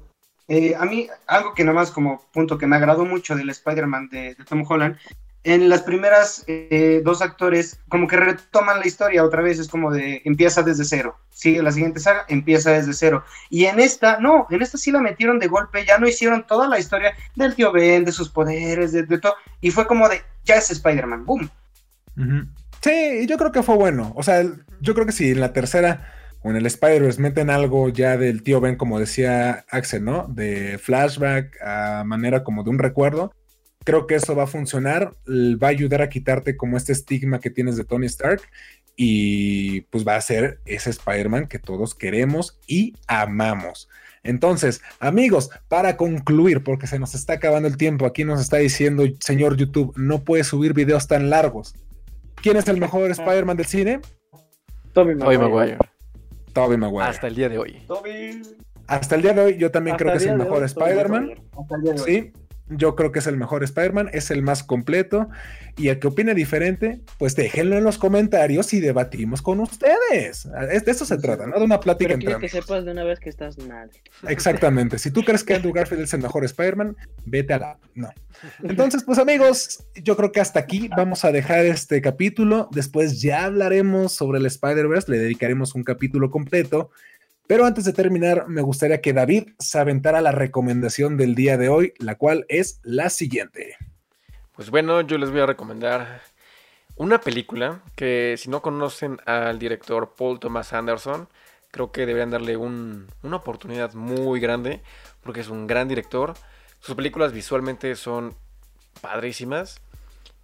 [0.50, 4.10] Eh, a mí, algo que nada más como punto que me agradó mucho del Spider-Man
[4.10, 4.98] de, Tom Holland
[5.44, 9.92] en las primeras eh, dos actores como que retoman la historia otra vez, es como
[9.92, 13.24] de empieza desde cero, sigue la siguiente saga, empieza desde cero.
[13.50, 16.68] Y en esta, no, en esta sí la metieron de golpe, ya no hicieron toda
[16.68, 20.56] la historia del tío Ben, de sus poderes, de, todo, y fue como de, ya
[20.56, 21.50] es Spider-Man, boom.
[22.82, 24.44] Sí, yo creo que fue bueno, o sea,
[24.80, 28.44] yo creo que si en la tercera o en el Spider-Verse meten algo ya del
[28.44, 30.28] tío Ben, como decía Axel, ¿no?
[30.28, 33.34] De flashback a manera como de un recuerdo
[33.84, 37.50] Creo que eso va a funcionar, va a ayudar a quitarte como este estigma que
[37.50, 38.42] tienes de Tony Stark
[38.96, 43.90] y pues va a ser ese Spider-Man que todos queremos y amamos.
[44.24, 49.04] Entonces, amigos, para concluir, porque se nos está acabando el tiempo, aquí nos está diciendo,
[49.20, 51.76] señor YouTube, no puede subir videos tan largos.
[52.36, 54.00] ¿Quién es el mejor Spider-Man del cine?
[54.94, 55.78] Tobey Maguire.
[56.54, 57.10] Tobey Maguire.
[57.10, 57.86] Hasta el día de hoy.
[58.88, 61.34] Hasta el día de hoy, yo también creo que es el mejor Spider-Man.
[62.06, 62.32] Sí,
[62.70, 65.30] yo creo que es el mejor Spider-Man, es el más completo.
[65.76, 70.48] Y el que opine diferente, pues déjenlo en los comentarios y debatimos con ustedes.
[70.52, 71.58] De eso se trata, ¿no?
[71.58, 73.90] De una plática entre que sepas de una vez que estás mal.
[74.28, 75.00] Exactamente.
[75.00, 76.96] Si tú crees que Andrew Garfield es el mejor Spider-Man,
[77.26, 77.78] vete a la.
[77.96, 78.10] No.
[78.62, 82.70] Entonces, pues amigos, yo creo que hasta aquí vamos a dejar este capítulo.
[82.72, 86.92] Después ya hablaremos sobre el Spider-Verse, le dedicaremos un capítulo completo.
[87.48, 91.70] Pero antes de terminar, me gustaría que David se aventara la recomendación del día de
[91.70, 93.76] hoy, la cual es la siguiente.
[94.56, 96.22] Pues bueno, yo les voy a recomendar
[96.96, 101.28] una película que si no conocen al director Paul Thomas Anderson,
[101.72, 104.82] creo que deberían darle una oportunidad muy grande,
[105.22, 106.36] porque es un gran director.
[106.80, 108.36] Sus películas visualmente son
[109.02, 109.82] padrísimas.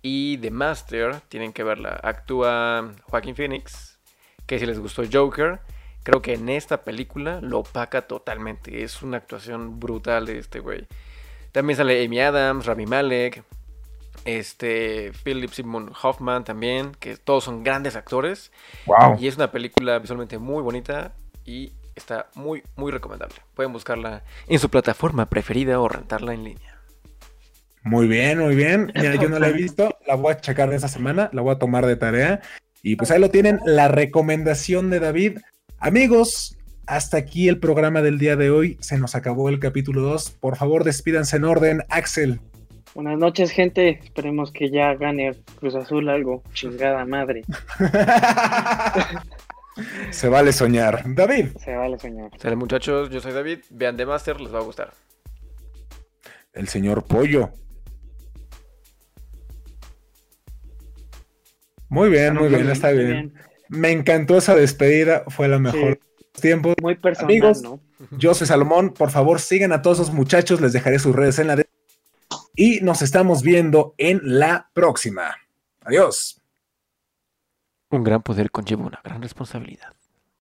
[0.01, 1.99] Y The Master, tienen que verla.
[2.01, 3.99] Actúa Joaquín Phoenix,
[4.45, 5.59] que si les gustó Joker,
[6.09, 8.81] Creo que en esta película lo opaca totalmente.
[8.81, 10.87] Es una actuación brutal de este güey.
[11.51, 13.43] También sale Amy Adams, Rami Malek,
[14.25, 18.51] este, Philip Simon Hoffman también, que todos son grandes actores.
[19.19, 21.13] Y es una película visualmente muy bonita
[21.45, 23.35] y está muy, muy recomendable.
[23.53, 26.79] Pueden buscarla en su plataforma preferida o rentarla en línea.
[27.83, 28.91] Muy bien, muy bien.
[28.95, 31.53] Mira, yo no la he visto, la voy a checar de esa semana, la voy
[31.53, 32.41] a tomar de tarea.
[32.81, 35.37] Y pues ahí lo tienen, la recomendación de David.
[35.81, 36.57] Amigos,
[36.87, 38.77] hasta aquí el programa del día de hoy.
[38.81, 40.31] Se nos acabó el capítulo 2.
[40.31, 41.83] Por favor, despídanse en orden.
[41.87, 42.41] Axel.
[42.93, 44.01] Buenas noches, gente.
[44.03, 46.43] Esperemos que ya gane Cruz Azul algo.
[46.53, 47.43] Chingada madre.
[50.11, 51.03] Se vale soñar.
[51.05, 51.55] David.
[51.63, 52.29] Se vale soñar.
[52.37, 53.09] Sale, muchachos.
[53.09, 53.59] Yo soy David.
[53.69, 54.91] Vean The Master, les va a gustar.
[56.51, 57.51] El señor Pollo.
[61.87, 63.33] Muy bien, muy bien, está bien.
[63.69, 65.85] Me encantó esa despedida, fue la mejor Sí.
[66.17, 66.75] de los tiempos.
[66.81, 67.79] Muy personal, Amigos, ¿no?
[68.11, 71.47] Yo soy Salomón, por favor sigan a todos esos muchachos, les dejaré sus redes en
[71.47, 71.79] la descripción.
[72.55, 75.35] Y nos estamos viendo en la próxima.
[75.81, 76.41] Adiós.
[77.91, 79.93] Un gran poder conlleva una gran responsabilidad.